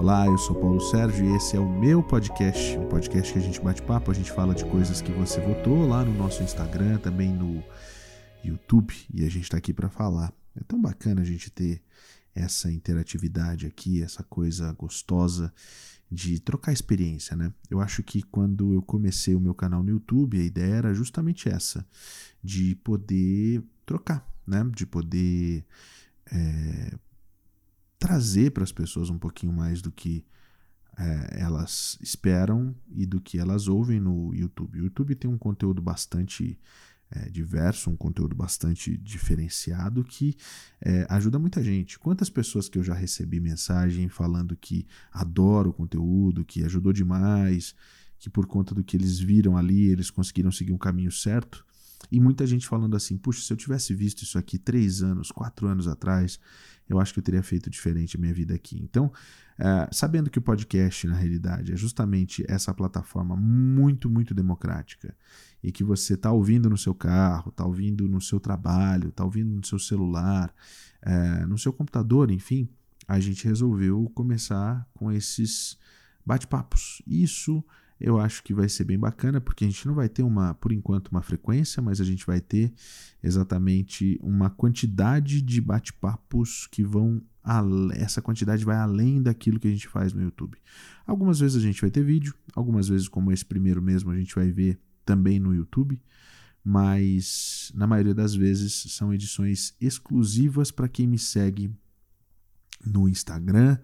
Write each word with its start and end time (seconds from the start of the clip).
Olá, 0.00 0.24
eu 0.24 0.38
sou 0.38 0.58
Paulo 0.58 0.80
Sérgio 0.80 1.26
e 1.26 1.36
esse 1.36 1.54
é 1.58 1.60
o 1.60 1.68
meu 1.68 2.02
podcast, 2.02 2.78
um 2.78 2.88
podcast 2.88 3.30
que 3.30 3.38
a 3.38 3.42
gente 3.42 3.60
bate 3.60 3.82
papo, 3.82 4.10
a 4.10 4.14
gente 4.14 4.32
fala 4.32 4.54
de 4.54 4.64
coisas 4.64 5.02
que 5.02 5.12
você 5.12 5.38
votou 5.42 5.86
lá 5.86 6.02
no 6.02 6.14
nosso 6.14 6.42
Instagram, 6.42 6.96
também 6.96 7.30
no 7.30 7.62
YouTube, 8.42 8.94
e 9.12 9.26
a 9.26 9.28
gente 9.28 9.42
está 9.42 9.58
aqui 9.58 9.74
para 9.74 9.90
falar. 9.90 10.32
É 10.56 10.64
tão 10.64 10.80
bacana 10.80 11.20
a 11.20 11.24
gente 11.24 11.50
ter 11.50 11.82
essa 12.34 12.72
interatividade 12.72 13.66
aqui, 13.66 14.02
essa 14.02 14.22
coisa 14.22 14.72
gostosa 14.72 15.52
de 16.10 16.40
trocar 16.40 16.72
experiência, 16.72 17.36
né? 17.36 17.52
Eu 17.68 17.78
acho 17.78 18.02
que 18.02 18.22
quando 18.22 18.72
eu 18.72 18.80
comecei 18.80 19.34
o 19.34 19.40
meu 19.40 19.54
canal 19.54 19.82
no 19.82 19.90
YouTube, 19.90 20.40
a 20.40 20.42
ideia 20.42 20.76
era 20.76 20.94
justamente 20.94 21.46
essa, 21.46 21.86
de 22.42 22.74
poder 22.76 23.62
trocar, 23.84 24.26
né? 24.46 24.66
De 24.74 24.86
poder 24.86 25.62
é, 26.32 26.94
trazer 28.00 28.50
para 28.50 28.64
as 28.64 28.72
pessoas 28.72 29.10
um 29.10 29.18
pouquinho 29.18 29.52
mais 29.52 29.80
do 29.82 29.92
que 29.92 30.24
é, 30.98 31.42
elas 31.42 31.98
esperam 32.00 32.74
e 32.90 33.06
do 33.06 33.20
que 33.20 33.38
elas 33.38 33.68
ouvem 33.68 34.00
no 34.00 34.34
YouTube. 34.34 34.80
O 34.80 34.84
YouTube 34.84 35.14
tem 35.14 35.30
um 35.30 35.38
conteúdo 35.38 35.80
bastante 35.80 36.58
é, 37.10 37.28
diverso, 37.28 37.90
um 37.90 37.96
conteúdo 37.96 38.34
bastante 38.34 38.96
diferenciado 38.96 40.02
que 40.02 40.34
é, 40.80 41.06
ajuda 41.10 41.38
muita 41.38 41.62
gente. 41.62 41.98
Quantas 41.98 42.30
pessoas 42.30 42.68
que 42.68 42.78
eu 42.78 42.82
já 42.82 42.94
recebi 42.94 43.38
mensagem 43.38 44.08
falando 44.08 44.56
que 44.56 44.86
adoro 45.12 45.70
o 45.70 45.74
conteúdo, 45.74 46.44
que 46.44 46.64
ajudou 46.64 46.92
demais, 46.92 47.74
que 48.18 48.30
por 48.30 48.46
conta 48.46 48.74
do 48.74 48.82
que 48.82 48.96
eles 48.96 49.18
viram 49.18 49.56
ali 49.58 49.88
eles 49.88 50.10
conseguiram 50.10 50.50
seguir 50.50 50.72
um 50.72 50.78
caminho 50.78 51.12
certo. 51.12 51.66
E 52.10 52.20
muita 52.20 52.46
gente 52.46 52.66
falando 52.66 52.96
assim: 52.96 53.16
puxa, 53.16 53.42
se 53.42 53.52
eu 53.52 53.56
tivesse 53.56 53.94
visto 53.94 54.22
isso 54.22 54.38
aqui 54.38 54.58
três 54.58 55.02
anos, 55.02 55.30
quatro 55.30 55.66
anos 55.66 55.86
atrás, 55.88 56.38
eu 56.88 56.98
acho 56.98 57.12
que 57.12 57.20
eu 57.20 57.24
teria 57.24 57.42
feito 57.42 57.70
diferente 57.70 58.16
a 58.16 58.20
minha 58.20 58.34
vida 58.34 58.54
aqui. 58.54 58.80
Então, 58.82 59.12
é, 59.58 59.88
sabendo 59.92 60.30
que 60.30 60.38
o 60.38 60.42
podcast, 60.42 61.06
na 61.06 61.14
realidade, 61.14 61.72
é 61.72 61.76
justamente 61.76 62.44
essa 62.48 62.74
plataforma 62.74 63.36
muito, 63.36 64.10
muito 64.10 64.34
democrática 64.34 65.14
e 65.62 65.70
que 65.70 65.84
você 65.84 66.14
está 66.14 66.32
ouvindo 66.32 66.68
no 66.68 66.78
seu 66.78 66.94
carro, 66.94 67.50
está 67.50 67.64
ouvindo 67.64 68.08
no 68.08 68.20
seu 68.20 68.40
trabalho, 68.40 69.10
está 69.10 69.24
ouvindo 69.24 69.54
no 69.54 69.64
seu 69.64 69.78
celular, 69.78 70.52
é, 71.02 71.46
no 71.46 71.58
seu 71.58 71.72
computador, 71.72 72.30
enfim, 72.30 72.68
a 73.06 73.20
gente 73.20 73.46
resolveu 73.46 74.10
começar 74.14 74.88
com 74.94 75.12
esses 75.12 75.78
bate-papos. 76.24 77.02
Isso 77.06 77.64
eu 78.00 78.18
acho 78.18 78.42
que 78.42 78.54
vai 78.54 78.66
ser 78.66 78.84
bem 78.84 78.98
bacana, 78.98 79.40
porque 79.40 79.64
a 79.64 79.68
gente 79.68 79.86
não 79.86 79.94
vai 79.94 80.08
ter 80.08 80.22
uma, 80.22 80.54
por 80.54 80.72
enquanto, 80.72 81.08
uma 81.08 81.20
frequência, 81.20 81.82
mas 81.82 82.00
a 82.00 82.04
gente 82.04 82.26
vai 82.26 82.40
ter 82.40 82.72
exatamente 83.22 84.18
uma 84.22 84.48
quantidade 84.48 85.42
de 85.42 85.60
bate-papos 85.60 86.66
que 86.66 86.82
vão. 86.82 87.20
Essa 87.92 88.22
quantidade 88.22 88.64
vai 88.64 88.76
além 88.76 89.22
daquilo 89.22 89.60
que 89.60 89.68
a 89.68 89.70
gente 89.70 89.86
faz 89.86 90.14
no 90.14 90.22
YouTube. 90.22 90.56
Algumas 91.06 91.40
vezes 91.40 91.56
a 91.56 91.60
gente 91.60 91.80
vai 91.80 91.90
ter 91.90 92.02
vídeo, 92.02 92.34
algumas 92.54 92.88
vezes, 92.88 93.06
como 93.06 93.30
esse 93.32 93.44
primeiro 93.44 93.82
mesmo, 93.82 94.10
a 94.10 94.16
gente 94.16 94.34
vai 94.34 94.50
ver 94.50 94.80
também 95.04 95.38
no 95.38 95.54
YouTube, 95.54 96.00
mas 96.64 97.70
na 97.74 97.86
maioria 97.86 98.14
das 98.14 98.34
vezes 98.34 98.72
são 98.92 99.12
edições 99.12 99.74
exclusivas 99.80 100.70
para 100.70 100.88
quem 100.88 101.06
me 101.06 101.18
segue 101.18 101.70
no 102.84 103.08
Instagram 103.08 103.78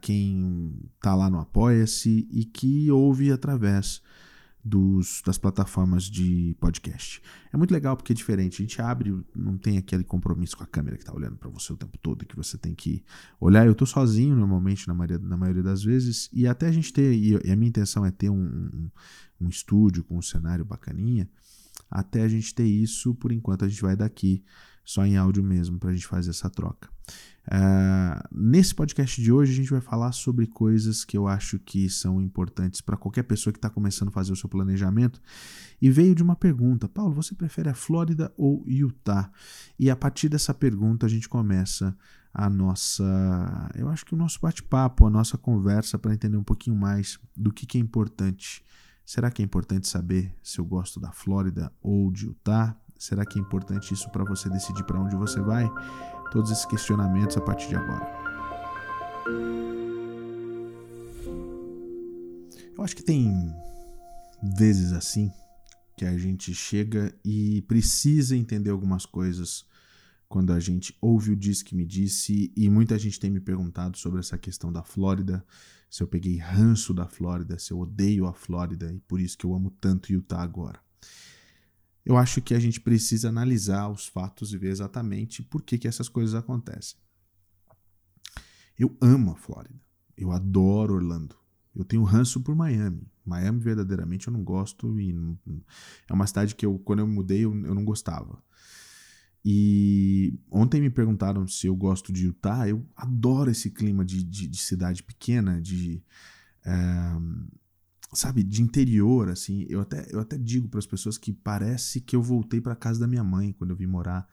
quem 0.00 0.74
está 0.96 1.14
lá 1.14 1.28
no 1.28 1.38
Apoia-se 1.38 2.28
e 2.30 2.44
que 2.44 2.90
ouve 2.90 3.30
através 3.30 4.02
dos, 4.64 5.22
das 5.24 5.38
plataformas 5.38 6.04
de 6.04 6.54
podcast. 6.60 7.22
É 7.52 7.56
muito 7.56 7.72
legal 7.72 7.96
porque 7.96 8.12
é 8.12 8.16
diferente. 8.16 8.62
A 8.62 8.64
gente 8.64 8.80
abre, 8.80 9.14
não 9.34 9.56
tem 9.56 9.78
aquele 9.78 10.04
compromisso 10.04 10.56
com 10.56 10.64
a 10.64 10.66
câmera 10.66 10.96
que 10.96 11.02
está 11.02 11.14
olhando 11.14 11.36
para 11.36 11.48
você 11.48 11.72
o 11.72 11.76
tempo 11.76 11.98
todo, 11.98 12.26
que 12.26 12.36
você 12.36 12.58
tem 12.58 12.74
que 12.74 13.02
olhar. 13.40 13.66
Eu 13.66 13.72
estou 13.72 13.86
sozinho 13.86 14.36
normalmente, 14.36 14.86
na 14.86 14.94
maioria, 14.94 15.18
na 15.18 15.36
maioria 15.36 15.62
das 15.62 15.82
vezes, 15.82 16.28
e 16.32 16.46
até 16.46 16.68
a 16.68 16.72
gente 16.72 16.92
ter, 16.92 17.14
e 17.14 17.36
a 17.50 17.56
minha 17.56 17.68
intenção 17.68 18.04
é 18.04 18.10
ter 18.10 18.30
um, 18.30 18.42
um, 18.42 18.90
um 19.40 19.48
estúdio 19.48 20.04
com 20.04 20.18
um 20.18 20.22
cenário 20.22 20.64
bacaninha. 20.64 21.28
Até 21.90 22.22
a 22.22 22.28
gente 22.28 22.54
ter 22.54 22.66
isso, 22.66 23.14
por 23.14 23.32
enquanto 23.32 23.64
a 23.64 23.68
gente 23.68 23.82
vai 23.82 23.96
daqui 23.96 24.44
só 24.84 25.04
em 25.04 25.16
áudio 25.16 25.42
mesmo, 25.42 25.78
para 25.78 25.90
a 25.90 25.92
gente 25.92 26.06
fazer 26.06 26.30
essa 26.30 26.48
troca. 26.50 26.88
Uh, 27.46 28.22
nesse 28.30 28.74
podcast 28.74 29.20
de 29.20 29.32
hoje, 29.32 29.52
a 29.52 29.56
gente 29.56 29.70
vai 29.70 29.80
falar 29.80 30.12
sobre 30.12 30.46
coisas 30.46 31.04
que 31.04 31.16
eu 31.16 31.26
acho 31.26 31.58
que 31.58 31.88
são 31.88 32.20
importantes 32.20 32.80
para 32.80 32.96
qualquer 32.96 33.24
pessoa 33.24 33.52
que 33.52 33.58
está 33.58 33.70
começando 33.70 34.08
a 34.08 34.12
fazer 34.12 34.32
o 34.32 34.36
seu 34.36 34.48
planejamento. 34.48 35.20
E 35.80 35.90
veio 35.90 36.14
de 36.14 36.22
uma 36.22 36.36
pergunta: 36.36 36.88
Paulo, 36.88 37.14
você 37.14 37.34
prefere 37.34 37.68
a 37.68 37.74
Flórida 37.74 38.32
ou 38.36 38.62
Utah? 38.66 39.30
E 39.78 39.90
a 39.90 39.96
partir 39.96 40.28
dessa 40.28 40.52
pergunta, 40.52 41.06
a 41.06 41.08
gente 41.08 41.28
começa 41.28 41.96
a 42.32 42.48
nossa. 42.48 43.04
Eu 43.74 43.88
acho 43.88 44.04
que 44.04 44.14
o 44.14 44.18
nosso 44.18 44.38
bate-papo, 44.40 45.06
a 45.06 45.10
nossa 45.10 45.36
conversa 45.36 45.98
para 45.98 46.12
entender 46.12 46.36
um 46.36 46.44
pouquinho 46.44 46.76
mais 46.76 47.18
do 47.36 47.52
que, 47.52 47.66
que 47.66 47.78
é 47.78 47.80
importante. 47.80 48.64
Será 49.04 49.30
que 49.30 49.42
é 49.42 49.44
importante 49.44 49.88
saber 49.88 50.32
se 50.40 50.60
eu 50.60 50.64
gosto 50.64 51.00
da 51.00 51.10
Flórida 51.10 51.72
ou 51.82 52.12
de 52.12 52.26
Utah? 52.26 52.76
Será 52.96 53.24
que 53.24 53.38
é 53.38 53.42
importante 53.42 53.94
isso 53.94 54.08
para 54.10 54.22
você 54.24 54.48
decidir 54.50 54.84
para 54.84 55.00
onde 55.00 55.16
você 55.16 55.40
vai? 55.40 55.68
Todos 56.30 56.50
esses 56.50 56.64
questionamentos 56.64 57.36
a 57.36 57.40
partir 57.40 57.68
de 57.68 57.76
agora. 57.76 58.06
Eu 62.76 62.84
acho 62.84 62.96
que 62.96 63.02
tem 63.02 63.52
vezes 64.42 64.92
assim 64.92 65.30
que 65.96 66.04
a 66.04 66.16
gente 66.16 66.54
chega 66.54 67.12
e 67.24 67.62
precisa 67.62 68.36
entender 68.36 68.70
algumas 68.70 69.04
coisas 69.04 69.66
quando 70.28 70.52
a 70.52 70.60
gente 70.60 70.96
ouve 71.00 71.32
o 71.32 71.36
Diz 71.36 71.62
que 71.62 71.74
me 71.74 71.84
disse 71.84 72.52
e 72.56 72.70
muita 72.70 72.98
gente 72.98 73.18
tem 73.18 73.30
me 73.30 73.40
perguntado 73.40 73.98
sobre 73.98 74.20
essa 74.20 74.38
questão 74.38 74.72
da 74.72 74.82
Flórida, 74.82 75.44
se 75.90 76.02
eu 76.02 76.06
peguei 76.06 76.38
ranço 76.38 76.94
da 76.94 77.06
Flórida, 77.06 77.58
se 77.58 77.72
eu 77.72 77.80
odeio 77.80 78.26
a 78.26 78.32
Flórida 78.32 78.92
e 78.92 79.00
por 79.00 79.20
isso 79.20 79.36
que 79.36 79.44
eu 79.44 79.52
amo 79.52 79.70
tanto 79.80 80.12
Utah 80.12 80.40
agora 80.40 80.80
eu 82.04 82.16
acho 82.16 82.40
que 82.40 82.54
a 82.54 82.58
gente 82.58 82.80
precisa 82.80 83.28
analisar 83.28 83.88
os 83.88 84.06
fatos 84.06 84.52
e 84.52 84.58
ver 84.58 84.70
exatamente 84.70 85.42
por 85.42 85.62
que, 85.62 85.78
que 85.78 85.88
essas 85.88 86.08
coisas 86.08 86.34
acontecem. 86.34 86.98
Eu 88.78 88.96
amo 89.00 89.32
a 89.32 89.36
Flórida. 89.36 89.78
Eu 90.16 90.32
adoro 90.32 90.94
Orlando. 90.94 91.36
Eu 91.74 91.84
tenho 91.84 92.02
ranço 92.02 92.40
por 92.40 92.54
Miami. 92.54 93.06
Miami, 93.24 93.60
verdadeiramente, 93.60 94.26
eu 94.26 94.32
não 94.32 94.42
gosto. 94.42 94.98
e 94.98 95.14
É 96.08 96.12
uma 96.12 96.26
cidade 96.26 96.54
que 96.54 96.64
eu, 96.64 96.78
quando 96.78 97.00
eu 97.00 97.06
mudei, 97.06 97.44
eu, 97.44 97.54
eu 97.64 97.74
não 97.74 97.84
gostava. 97.84 98.42
E 99.44 100.38
ontem 100.50 100.80
me 100.80 100.90
perguntaram 100.90 101.46
se 101.46 101.66
eu 101.66 101.76
gosto 101.76 102.12
de 102.12 102.26
Utah. 102.26 102.68
Eu 102.68 102.86
adoro 102.94 103.50
esse 103.50 103.70
clima 103.70 104.04
de, 104.04 104.22
de, 104.22 104.46
de 104.46 104.58
cidade 104.58 105.02
pequena, 105.02 105.60
de. 105.60 106.02
É, 106.64 106.72
sabe, 108.12 108.42
de 108.42 108.62
interior, 108.62 109.28
assim. 109.28 109.66
Eu 109.68 109.80
até, 109.80 110.06
eu 110.10 110.20
até 110.20 110.36
digo 110.36 110.68
para 110.68 110.78
as 110.78 110.86
pessoas 110.86 111.16
que 111.16 111.32
parece 111.32 112.00
que 112.00 112.16
eu 112.16 112.22
voltei 112.22 112.60
para 112.60 112.74
casa 112.74 113.00
da 113.00 113.06
minha 113.06 113.24
mãe 113.24 113.52
quando 113.52 113.70
eu 113.70 113.76
vim 113.76 113.86
morar 113.86 114.28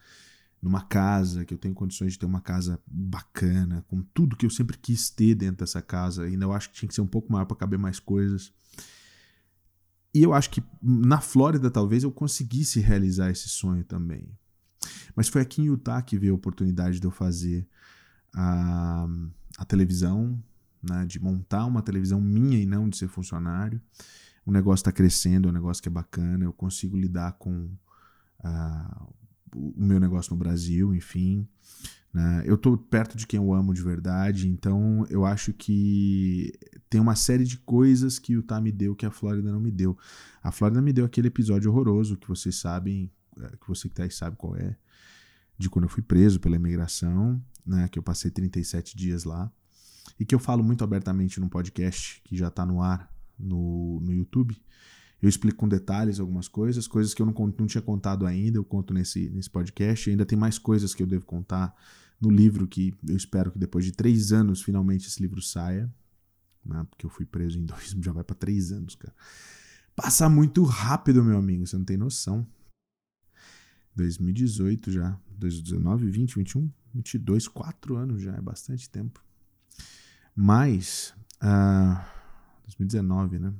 numa 0.61 0.81
casa, 0.81 1.45
que 1.45 1.53
eu 1.53 1.57
tenho 1.57 1.73
condições 1.73 2.13
de 2.13 2.19
ter 2.19 2.25
uma 2.25 2.41
casa 2.41 2.79
bacana, 2.87 3.85
com 3.87 4.01
tudo 4.01 4.35
que 4.35 4.45
eu 4.45 4.49
sempre 4.49 4.77
quis 4.77 5.09
ter 5.09 5.35
dentro 5.35 5.57
dessa 5.57 5.81
casa. 5.81 6.23
Ainda 6.23 6.45
eu 6.45 6.53
acho 6.53 6.69
que 6.69 6.75
tinha 6.75 6.89
que 6.89 6.95
ser 6.95 7.01
um 7.01 7.07
pouco 7.07 7.31
maior 7.31 7.45
para 7.45 7.57
caber 7.57 7.77
mais 7.77 7.99
coisas. 7.99 8.51
E 10.13 10.23
eu 10.23 10.33
acho 10.33 10.49
que 10.49 10.63
na 10.81 11.21
Flórida 11.21 11.69
talvez 11.69 12.03
eu 12.03 12.11
conseguisse 12.11 12.79
realizar 12.79 13.29
esse 13.29 13.47
sonho 13.47 13.83
também. 13.83 14.27
Mas 15.15 15.27
foi 15.27 15.41
aqui 15.41 15.61
em 15.61 15.65
Utah 15.65 16.01
que 16.01 16.17
veio 16.17 16.33
a 16.33 16.35
oportunidade 16.35 16.99
de 16.99 17.05
eu 17.05 17.11
fazer 17.11 17.67
a, 18.33 19.07
a 19.57 19.65
televisão, 19.65 20.41
né, 20.89 21.05
de 21.05 21.19
montar 21.19 21.65
uma 21.65 21.81
televisão 21.81 22.21
minha 22.21 22.57
e 22.57 22.65
não 22.65 22.89
de 22.89 22.97
ser 22.97 23.07
funcionário. 23.07 23.81
O 24.45 24.51
negócio 24.51 24.81
está 24.81 24.91
crescendo, 24.91 25.47
é 25.47 25.51
um 25.51 25.53
negócio 25.53 25.83
que 25.83 25.89
é 25.89 25.91
bacana, 25.91 26.45
eu 26.45 26.53
consigo 26.53 26.97
lidar 26.97 27.33
com 27.33 27.69
uh, 28.43 29.13
o 29.53 29.85
meu 29.85 29.99
negócio 29.99 30.33
no 30.33 30.39
Brasil, 30.39 30.93
enfim. 30.95 31.47
Né? 32.13 32.43
Eu 32.45 32.55
estou 32.55 32.77
perto 32.77 33.17
de 33.17 33.27
quem 33.27 33.37
eu 33.37 33.53
amo 33.53 33.73
de 33.73 33.81
verdade, 33.81 34.47
então 34.47 35.05
eu 35.09 35.25
acho 35.25 35.51
que 35.53 36.53
tem 36.89 37.01
uma 37.01 37.15
série 37.15 37.43
de 37.43 37.57
coisas 37.57 38.17
que 38.17 38.35
o 38.35 38.39
Utah 38.39 38.61
me 38.61 38.71
deu 38.71 38.95
que 38.95 39.05
a 39.05 39.11
Flórida 39.11 39.51
não 39.51 39.59
me 39.59 39.71
deu. 39.71 39.97
A 40.41 40.51
Flórida 40.51 40.81
me 40.81 40.93
deu 40.93 41.05
aquele 41.05 41.27
episódio 41.27 41.69
horroroso 41.69 42.15
que 42.15 42.27
vocês 42.27 42.55
sabem, 42.55 43.11
é, 43.39 43.49
que 43.57 43.67
você 43.67 43.89
que 43.89 43.95
tá 43.95 44.03
aí 44.03 44.11
sabe 44.11 44.37
qual 44.37 44.55
é, 44.55 44.77
de 45.57 45.69
quando 45.69 45.83
eu 45.83 45.89
fui 45.89 46.01
preso 46.01 46.39
pela 46.39 46.55
imigração, 46.55 47.43
né, 47.65 47.89
que 47.89 47.99
eu 47.99 48.03
passei 48.03 48.31
37 48.31 48.95
dias 48.95 49.25
lá 49.25 49.51
e 50.19 50.25
que 50.25 50.33
eu 50.33 50.39
falo 50.39 50.63
muito 50.63 50.83
abertamente 50.83 51.39
num 51.39 51.49
podcast 51.49 52.21
que 52.23 52.35
já 52.35 52.47
está 52.47 52.65
no 52.65 52.81
ar 52.81 53.11
no, 53.37 53.99
no 54.01 54.13
YouTube. 54.13 54.55
Eu 55.21 55.27
explico 55.27 55.57
com 55.57 55.67
detalhes 55.67 56.19
algumas 56.19 56.47
coisas, 56.47 56.87
coisas 56.87 57.13
que 57.13 57.21
eu 57.21 57.25
não, 57.25 57.33
não 57.33 57.65
tinha 57.65 57.81
contado 57.81 58.25
ainda, 58.25 58.57
eu 58.57 58.63
conto 58.63 58.93
nesse, 58.93 59.29
nesse 59.29 59.49
podcast. 59.49 60.09
Ainda 60.09 60.25
tem 60.25 60.37
mais 60.37 60.59
coisas 60.59 60.93
que 60.93 61.01
eu 61.01 61.07
devo 61.07 61.25
contar 61.25 61.75
no 62.21 62.29
livro, 62.29 62.67
que 62.67 62.93
eu 63.07 63.15
espero 63.15 63.51
que 63.51 63.59
depois 63.59 63.85
de 63.85 63.91
três 63.91 64.31
anos 64.31 64.61
finalmente 64.61 65.07
esse 65.07 65.21
livro 65.21 65.41
saia. 65.41 65.91
Né? 66.63 66.85
Porque 66.89 67.05
eu 67.05 67.09
fui 67.09 67.25
preso 67.25 67.59
em 67.59 67.65
dois, 67.65 67.95
já 67.99 68.11
vai 68.11 68.23
para 68.23 68.35
três 68.35 68.71
anos, 68.71 68.95
cara. 68.95 69.13
Passa 69.95 70.29
muito 70.29 70.63
rápido, 70.63 71.23
meu 71.23 71.37
amigo, 71.37 71.65
você 71.65 71.75
não 71.75 71.85
tem 71.85 71.97
noção. 71.97 72.45
2018 73.95 74.91
já, 74.91 75.19
2019, 75.31 76.11
20, 76.11 76.35
21, 76.35 76.71
22, 76.93 77.47
quatro 77.47 77.95
anos 77.95 78.21
já, 78.21 78.35
é 78.35 78.41
bastante 78.41 78.87
tempo. 78.87 79.26
Mas, 80.39 81.15
uh, 81.41 81.99
2019, 82.65 83.39
né? 83.39 83.51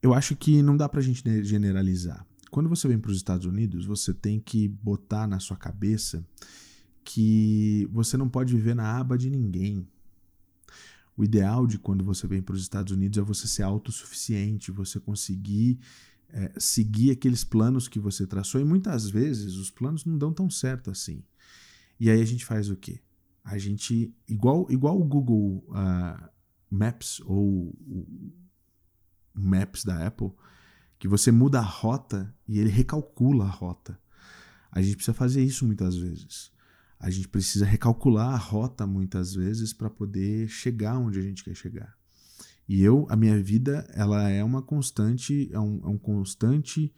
Eu 0.00 0.14
acho 0.14 0.34
que 0.34 0.62
não 0.62 0.74
dá 0.74 0.88
pra 0.88 1.02
gente 1.02 1.22
generalizar. 1.44 2.26
Quando 2.50 2.70
você 2.70 2.88
vem 2.88 2.98
para 2.98 3.10
os 3.10 3.18
Estados 3.18 3.44
Unidos, 3.46 3.84
você 3.84 4.14
tem 4.14 4.40
que 4.40 4.66
botar 4.66 5.26
na 5.26 5.38
sua 5.38 5.58
cabeça 5.58 6.24
que 7.04 7.86
você 7.92 8.16
não 8.16 8.26
pode 8.26 8.54
viver 8.54 8.74
na 8.74 8.98
aba 8.98 9.18
de 9.18 9.28
ninguém. 9.28 9.86
O 11.14 11.22
ideal 11.22 11.66
de 11.66 11.78
quando 11.78 12.02
você 12.02 12.26
vem 12.26 12.40
para 12.40 12.54
os 12.54 12.62
Estados 12.62 12.90
Unidos 12.90 13.18
é 13.18 13.22
você 13.22 13.46
ser 13.46 13.64
autossuficiente, 13.64 14.72
você 14.72 14.98
conseguir 14.98 15.78
é, 16.30 16.52
seguir 16.56 17.10
aqueles 17.10 17.44
planos 17.44 17.86
que 17.86 17.98
você 17.98 18.26
traçou. 18.26 18.58
E 18.62 18.64
muitas 18.64 19.10
vezes 19.10 19.56
os 19.56 19.70
planos 19.70 20.06
não 20.06 20.16
dão 20.16 20.32
tão 20.32 20.48
certo 20.48 20.90
assim. 20.90 21.22
E 22.00 22.08
aí 22.08 22.22
a 22.22 22.24
gente 22.24 22.46
faz 22.46 22.70
o 22.70 22.76
quê? 22.76 23.03
A 23.44 23.58
gente, 23.58 24.14
igual, 24.26 24.66
igual 24.70 24.98
o 24.98 25.04
Google 25.04 25.64
uh, 25.68 26.28
Maps 26.70 27.20
ou 27.20 27.76
o 27.86 28.32
Maps 29.34 29.84
da 29.84 30.06
Apple, 30.06 30.32
que 30.98 31.06
você 31.06 31.30
muda 31.30 31.58
a 31.58 31.62
rota 31.62 32.34
e 32.48 32.58
ele 32.58 32.70
recalcula 32.70 33.44
a 33.44 33.50
rota. 33.50 34.00
A 34.72 34.80
gente 34.80 34.96
precisa 34.96 35.14
fazer 35.14 35.44
isso 35.44 35.66
muitas 35.66 35.96
vezes 35.96 36.54
a 37.04 37.10
gente 37.10 37.28
precisa 37.28 37.66
recalcular 37.66 38.32
a 38.32 38.38
rota 38.38 38.86
muitas 38.86 39.34
vezes 39.34 39.74
para 39.74 39.90
poder 39.90 40.48
chegar 40.48 40.96
onde 40.96 41.18
a 41.18 41.22
gente 41.22 41.44
quer 41.44 41.54
chegar. 41.54 41.94
E 42.66 42.82
eu, 42.82 43.06
a 43.10 43.16
minha 43.16 43.38
vida, 43.42 43.86
ela 43.92 44.30
é 44.30 44.42
uma 44.42 44.62
constante, 44.62 45.50
é 45.52 45.60
um, 45.60 45.82
é 45.84 45.88
um 45.88 45.98
constante 45.98 46.90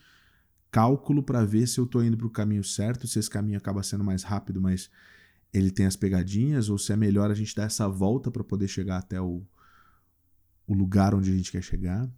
cálculo 0.70 1.25
para 1.25 1.44
ver 1.44 1.66
se 1.66 1.81
eu 1.81 1.84
estou 1.84 2.04
indo 2.04 2.16
para 2.16 2.26
o 2.26 2.31
caminho 2.31 2.62
certo, 2.62 3.08
se 3.08 3.19
esse 3.19 3.28
caminho 3.28 3.58
acaba 3.58 3.82
sendo 3.82 4.04
mais 4.04 4.22
rápido, 4.22 4.60
mas 4.60 4.88
ele 5.58 5.70
tem 5.70 5.86
as 5.86 5.96
pegadinhas, 5.96 6.68
ou 6.68 6.78
se 6.78 6.92
é 6.92 6.96
melhor 6.96 7.30
a 7.30 7.34
gente 7.34 7.54
dar 7.54 7.64
essa 7.64 7.88
volta 7.88 8.30
para 8.30 8.44
poder 8.44 8.68
chegar 8.68 8.98
até 8.98 9.20
o, 9.20 9.42
o 10.66 10.74
lugar 10.74 11.14
onde 11.14 11.30
a 11.30 11.36
gente 11.36 11.52
quer 11.52 11.62
chegar. 11.62 12.10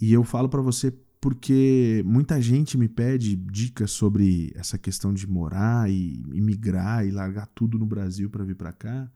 E 0.00 0.12
eu 0.12 0.24
falo 0.24 0.48
para 0.48 0.62
você 0.62 0.90
porque 1.20 2.02
muita 2.04 2.38
gente 2.38 2.76
me 2.76 2.86
pede 2.86 3.34
dicas 3.34 3.90
sobre 3.90 4.52
essa 4.54 4.76
questão 4.76 5.14
de 5.14 5.26
morar 5.26 5.90
e 5.90 6.22
imigrar 6.34 7.06
e 7.06 7.10
largar 7.10 7.46
tudo 7.54 7.78
no 7.78 7.86
Brasil 7.86 8.28
para 8.28 8.44
vir 8.44 8.56
para 8.56 8.74
cá. 8.74 9.10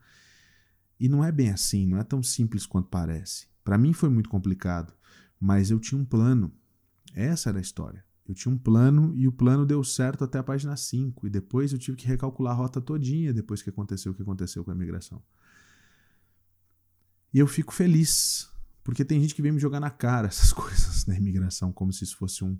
E 0.99 1.07
não 1.07 1.23
é 1.23 1.31
bem 1.31 1.51
assim, 1.51 1.85
não 1.85 1.99
é 1.99 2.03
tão 2.03 2.23
simples 2.23 2.65
quanto 2.65 2.89
parece. 2.89 3.47
Para 3.63 3.77
mim 3.77 3.93
foi 3.93 4.09
muito 4.09 4.27
complicado, 4.27 4.91
mas 5.39 5.69
eu 5.69 5.79
tinha 5.79 6.01
um 6.01 6.05
plano. 6.05 6.51
Essa 7.13 7.49
era 7.49 7.59
a 7.59 7.61
história. 7.61 8.03
Eu 8.29 8.35
tinha 8.35 8.53
um 8.53 8.57
plano 8.59 9.11
e 9.15 9.27
o 9.27 9.31
plano 9.31 9.65
deu 9.65 9.83
certo 9.83 10.23
até 10.23 10.37
a 10.37 10.43
página 10.43 10.77
5 10.77 11.25
e 11.25 11.31
depois 11.31 11.73
eu 11.73 11.79
tive 11.79 11.97
que 11.97 12.05
recalcular 12.05 12.53
a 12.53 12.55
rota 12.55 12.79
todinha 12.79 13.33
depois 13.33 13.63
que 13.63 13.71
aconteceu 13.71 14.11
o 14.11 14.15
que 14.15 14.21
aconteceu 14.21 14.63
com 14.63 14.69
a 14.69 14.75
imigração. 14.75 15.19
E 17.33 17.39
eu 17.39 17.47
fico 17.47 17.73
feliz 17.73 18.47
porque 18.83 19.03
tem 19.03 19.19
gente 19.19 19.33
que 19.33 19.41
vem 19.41 19.51
me 19.51 19.59
jogar 19.59 19.79
na 19.79 19.89
cara 19.89 20.27
essas 20.27 20.53
coisas 20.53 21.03
da 21.05 21.15
imigração, 21.15 21.71
como 21.71 21.91
se 21.91 22.03
isso 22.03 22.17
fosse 22.17 22.43
um, 22.43 22.55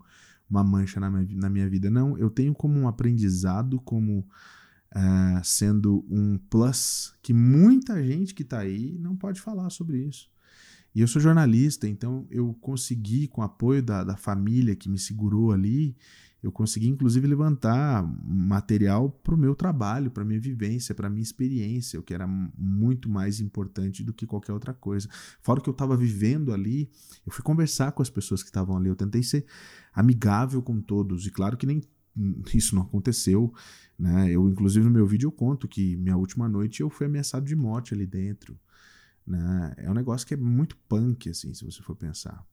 uma 0.50 0.63
mancha 0.63 1.00
na 1.00 1.07
minha, 1.07 1.27
na 1.38 1.51
minha 1.51 1.69
vida. 1.69 1.88
Não, 1.88 2.18
eu 2.18 2.31
tenho 2.31 2.56
como 2.56 2.80
um 2.80 2.88
aprendizado, 2.88 3.80
como 3.80 4.27
uh, 4.95 5.44
sendo 5.44 6.04
um 6.10 6.39
plus 6.50 7.13
que 7.21 7.31
muita 7.31 8.04
gente 8.04 8.33
que 8.33 8.42
está 8.42 8.57
aí 8.57 8.98
não 8.98 9.16
pode 9.16 9.39
falar 9.39 9.69
sobre 9.69 10.00
isso. 10.00 10.31
E 10.94 11.01
eu 11.01 11.07
sou 11.07 11.21
jornalista, 11.21 11.88
então 11.88 12.25
eu 12.30 12.53
consegui, 12.56 13.27
com 13.27 13.41
o 13.41 13.44
apoio 13.44 13.81
da, 13.83 14.03
da 14.03 14.18
família 14.18 14.75
que 14.75 14.89
me 14.89 14.97
segurou 14.97 15.51
ali, 15.51 15.95
eu 16.41 16.51
consegui 16.51 16.88
inclusive 16.88 17.27
levantar 17.27 18.01
material 18.25 19.09
para 19.09 19.36
o 19.36 19.38
meu 19.38 19.53
trabalho, 19.53 20.09
para 20.09 20.24
minha 20.24 20.39
vivência, 20.39 20.95
para 20.95 21.09
minha 21.09 21.21
experiência, 21.21 22.00
o 22.00 22.03
que 22.03 22.13
era 22.13 22.25
muito 22.25 23.09
mais 23.09 23.39
importante 23.41 24.03
do 24.03 24.13
que 24.13 24.25
qualquer 24.25 24.53
outra 24.53 24.74
coisa. 24.74 25.09
Fora 25.41 25.59
o 25.59 25.63
que 25.63 25.69
eu 25.69 25.74
estava 25.74 25.97
vivendo 25.97 26.53
ali, 26.53 26.89
eu 27.25 27.31
fui 27.31 27.44
conversar 27.44 27.92
com 27.92 28.01
as 28.01 28.09
pessoas 28.09 28.42
que 28.42 28.50
estavam 28.50 28.77
ali, 28.77 28.88
eu 28.88 28.95
tentei 28.95 29.21
ser 29.21 29.45
amigável 29.94 30.62
com 30.62 30.80
todos, 30.81 31.25
e 31.27 31.31
claro 31.31 31.57
que 31.57 31.65
nem 31.65 31.81
isso 32.53 32.75
não 32.75 32.83
aconteceu, 32.83 33.53
né? 33.97 34.31
Eu 34.31 34.50
inclusive 34.50 34.85
no 34.85 34.92
meu 34.92 35.06
vídeo 35.06 35.27
eu 35.27 35.31
conto 35.31 35.68
que 35.68 35.95
minha 35.97 36.18
última 36.18 36.47
noite 36.47 36.81
eu 36.81 36.89
fui 36.89 37.06
ameaçado 37.06 37.45
de 37.45 37.56
morte 37.56 37.94
ali 37.94 38.06
dentro, 38.06 38.57
né? 39.30 39.74
É 39.78 39.90
um 39.90 39.94
negócio 39.94 40.28
que 40.28 40.34
é 40.34 40.38
muito 40.38 40.76
punk 40.88 41.30
assim, 41.30 41.54
se 41.54 41.64
você 41.64 41.81
for 41.81 41.96
pensar. 41.96 42.44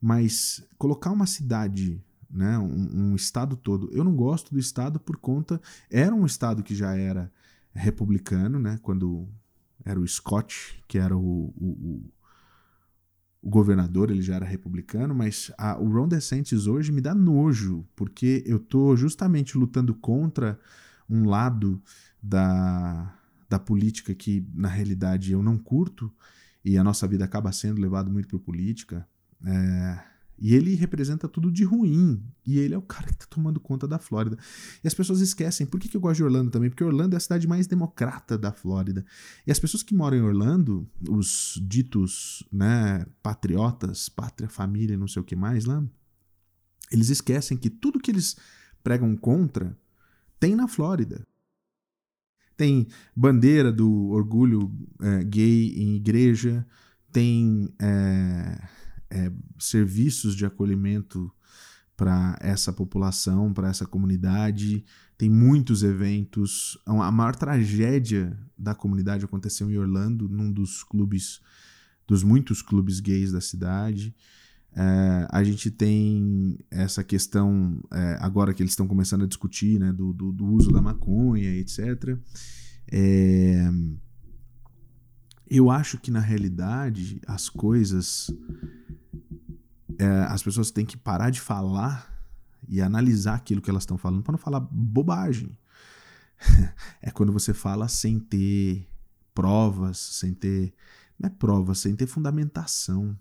Mas 0.00 0.64
colocar 0.78 1.10
uma 1.10 1.26
cidade 1.26 2.02
né? 2.30 2.58
Um, 2.58 3.12
um, 3.12 3.16
estado 3.16 3.56
todo. 3.56 3.88
Eu 3.92 4.04
não 4.04 4.14
gosto 4.14 4.52
do 4.52 4.58
estado 4.58 4.98
por 4.98 5.16
conta. 5.16 5.60
Era 5.90 6.14
um 6.14 6.26
estado 6.26 6.62
que 6.62 6.74
já 6.74 6.96
era 6.96 7.32
republicano, 7.72 8.58
né? 8.58 8.78
Quando 8.82 9.28
era 9.84 10.00
o 10.00 10.06
Scott, 10.06 10.82
que 10.88 10.98
era 10.98 11.16
o, 11.16 11.54
o, 11.56 12.10
o 13.42 13.48
governador, 13.48 14.10
ele 14.10 14.22
já 14.22 14.34
era 14.34 14.44
republicano, 14.44 15.14
mas 15.14 15.52
a, 15.56 15.78
o 15.78 15.88
Ron 15.88 16.08
DeSantis 16.08 16.66
hoje 16.66 16.90
me 16.90 17.00
dá 17.00 17.14
nojo, 17.14 17.86
porque 17.94 18.42
eu 18.46 18.58
tô 18.58 18.96
justamente 18.96 19.56
lutando 19.56 19.94
contra 19.94 20.58
um 21.08 21.24
lado 21.24 21.80
da, 22.20 23.15
da 23.48 23.58
política 23.58 24.14
que, 24.14 24.46
na 24.54 24.68
realidade, 24.68 25.32
eu 25.32 25.42
não 25.42 25.58
curto, 25.58 26.12
e 26.64 26.76
a 26.76 26.84
nossa 26.84 27.06
vida 27.06 27.24
acaba 27.24 27.52
sendo 27.52 27.80
levado 27.80 28.10
muito 28.10 28.28
por 28.28 28.40
política. 28.40 29.06
É, 29.44 30.00
e 30.38 30.54
ele 30.54 30.74
representa 30.74 31.28
tudo 31.28 31.50
de 31.50 31.64
ruim. 31.64 32.22
E 32.46 32.58
ele 32.58 32.74
é 32.74 32.78
o 32.78 32.82
cara 32.82 33.06
que 33.06 33.14
está 33.14 33.26
tomando 33.26 33.58
conta 33.58 33.88
da 33.88 33.98
Flórida. 33.98 34.36
E 34.82 34.88
as 34.88 34.92
pessoas 34.92 35.20
esquecem. 35.20 35.66
Por 35.66 35.80
que, 35.80 35.88
que 35.88 35.96
eu 35.96 36.00
gosto 36.00 36.16
de 36.16 36.24
Orlando 36.24 36.50
também? 36.50 36.68
Porque 36.68 36.84
Orlando 36.84 37.14
é 37.14 37.16
a 37.16 37.20
cidade 37.20 37.46
mais 37.46 37.66
democrata 37.66 38.36
da 38.36 38.52
Flórida. 38.52 39.04
E 39.46 39.52
as 39.52 39.58
pessoas 39.58 39.82
que 39.82 39.94
moram 39.94 40.18
em 40.18 40.22
Orlando, 40.22 40.88
os 41.08 41.60
ditos 41.62 42.46
né, 42.52 43.06
patriotas, 43.22 44.08
pátria, 44.08 44.48
família, 44.48 44.96
não 44.96 45.08
sei 45.08 45.22
o 45.22 45.24
que 45.24 45.36
mais 45.36 45.64
lá, 45.64 45.82
eles 46.90 47.08
esquecem 47.08 47.56
que 47.56 47.70
tudo 47.70 48.00
que 48.00 48.10
eles 48.10 48.36
pregam 48.82 49.16
contra 49.16 49.76
tem 50.38 50.54
na 50.54 50.68
Flórida. 50.68 51.22
Tem 52.56 52.86
bandeira 53.14 53.70
do 53.70 54.08
orgulho 54.08 54.72
é, 55.00 55.24
gay 55.24 55.74
em 55.76 55.96
igreja, 55.96 56.66
tem. 57.12 57.68
É, 57.78 58.76
é, 59.10 59.32
serviços 59.58 60.34
de 60.34 60.44
acolhimento 60.44 61.30
para 61.96 62.36
essa 62.40 62.72
população, 62.72 63.52
para 63.52 63.68
essa 63.68 63.86
comunidade. 63.86 64.84
Tem 65.16 65.30
muitos 65.30 65.82
eventos. 65.82 66.78
A 66.84 67.10
maior 67.10 67.34
tragédia 67.34 68.38
da 68.56 68.74
comunidade 68.74 69.24
aconteceu 69.24 69.70
em 69.70 69.78
Orlando, 69.78 70.28
num 70.28 70.52
dos 70.52 70.82
clubes, 70.82 71.40
dos 72.06 72.22
muitos 72.22 72.60
clubes 72.60 73.00
gays 73.00 73.32
da 73.32 73.40
cidade. 73.40 74.14
É, 74.76 75.26
a 75.30 75.42
gente 75.42 75.70
tem 75.70 76.58
essa 76.70 77.02
questão, 77.02 77.82
é, 77.90 78.18
agora 78.20 78.52
que 78.52 78.62
eles 78.62 78.72
estão 78.72 78.86
começando 78.86 79.24
a 79.24 79.26
discutir, 79.26 79.80
né, 79.80 79.90
do, 79.92 80.12
do, 80.12 80.32
do 80.32 80.44
uso 80.46 80.70
da 80.70 80.82
maconha, 80.82 81.50
etc. 81.56 82.18
É, 82.92 83.70
eu 85.48 85.70
acho 85.70 85.98
que 85.98 86.10
na 86.10 86.20
realidade 86.20 87.20
as 87.26 87.48
coisas 87.48 88.30
é, 89.98 90.06
as 90.28 90.42
pessoas 90.42 90.70
têm 90.70 90.84
que 90.84 90.96
parar 90.96 91.30
de 91.30 91.40
falar 91.40 92.14
e 92.68 92.80
analisar 92.80 93.36
aquilo 93.36 93.62
que 93.62 93.70
elas 93.70 93.84
estão 93.84 93.96
falando 93.96 94.22
para 94.22 94.32
não 94.32 94.38
falar 94.38 94.60
bobagem. 94.60 95.56
é 97.00 97.10
quando 97.10 97.32
você 97.32 97.54
fala 97.54 97.88
sem 97.88 98.18
ter 98.18 98.86
provas, 99.34 99.98
sem 99.98 100.34
ter. 100.34 100.74
Não 101.18 101.28
é 101.28 101.30
provas, 101.30 101.78
sem 101.78 101.94
ter 101.96 102.06
fundamentação. 102.06 103.16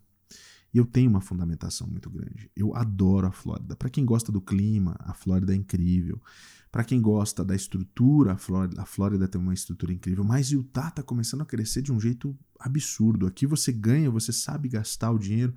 E 0.76 0.78
eu 0.78 0.86
tenho 0.86 1.10
uma 1.10 1.22
fundamentação 1.22 1.88
muito 1.88 2.10
grande. 2.10 2.52
Eu 2.54 2.76
adoro 2.76 3.28
a 3.28 3.32
Flórida. 3.32 3.78
Para 3.78 3.90
quem 3.90 4.04
gosta 4.04 4.30
do 4.30 4.42
clima, 4.42 4.98
a 5.00 5.14
Flórida 5.14 5.54
é 5.54 5.56
incrível. 5.56 6.22
Para 6.70 6.84
quem 6.84 7.02
gosta 7.02 7.46
da 7.46 7.56
estrutura, 7.56 8.34
a 8.34 8.38
Flórida, 8.38 8.82
a 8.82 8.86
Flórida 8.86 9.26
tem 9.26 9.40
uma 9.40 9.54
estrutura 9.54 9.94
incrível. 9.94 10.26
Mas 10.26 10.52
Utah 10.52 10.90
está 10.90 11.02
começando 11.02 11.44
a 11.44 11.46
crescer 11.46 11.82
de 11.82 11.94
um 11.94 12.00
jeito 12.02 12.38
absurdo. 12.60 13.26
Aqui 13.26 13.48
você 13.48 13.72
ganha, 13.72 14.12
você 14.12 14.34
sabe 14.34 14.68
gastar 14.68 15.12
o 15.12 15.18
dinheiro. 15.18 15.56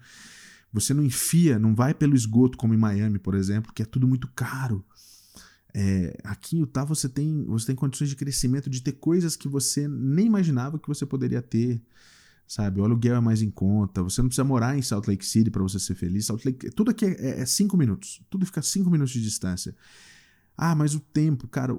Você 0.73 0.95
não 0.95 1.03
enfia, 1.03 1.59
não 1.59 1.75
vai 1.75 1.93
pelo 1.95 2.15
esgoto 2.15 2.57
como 2.57 2.73
em 2.73 2.79
Miami, 2.79 3.19
por 3.19 3.35
exemplo, 3.35 3.73
que 3.75 3.83
é 3.83 3.87
tudo 3.87 4.07
muito 4.07 4.29
caro. 4.37 4.85
É, 5.75 6.17
aqui 6.23 6.59
em 6.59 6.61
Utah 6.61 6.85
você 6.85 7.09
tem, 7.09 7.45
você 7.45 7.67
tem 7.67 7.75
condições 7.75 8.09
de 8.09 8.15
crescimento, 8.15 8.71
de 8.71 8.81
ter 8.81 8.93
coisas 8.93 9.35
que 9.35 9.49
você 9.49 9.89
nem 9.89 10.27
imaginava 10.27 10.79
que 10.79 10.87
você 10.87 11.05
poderia 11.05 11.43
ter. 11.43 11.83
Sabe, 12.49 12.81
o 12.81 12.85
aluguel 12.85 13.17
é 13.17 13.21
mais 13.21 13.43
em 13.43 13.51
conta, 13.51 14.03
você 14.03 14.23
não 14.23 14.29
precisa 14.31 14.43
morar 14.43 14.77
em 14.77 14.81
Salt 14.81 15.07
Lake 15.07 15.25
City 15.25 15.51
para 15.51 15.63
você 15.63 15.79
ser 15.79 15.95
feliz. 15.95 16.25
Salt 16.25 16.47
Lake, 16.47 16.71
tudo 16.71 16.91
aqui 16.91 17.05
é, 17.05 17.11
é, 17.11 17.41
é 17.41 17.47
cinco 17.47 17.77
minutos, 17.77 18.23
tudo 18.31 18.47
fica 18.47 18.63
cinco 18.63 18.89
minutos 18.89 19.13
de 19.13 19.23
distância. 19.23 19.77
Ah, 20.61 20.75
mas 20.75 20.93
o 20.93 20.99
tempo, 20.99 21.47
cara, 21.47 21.73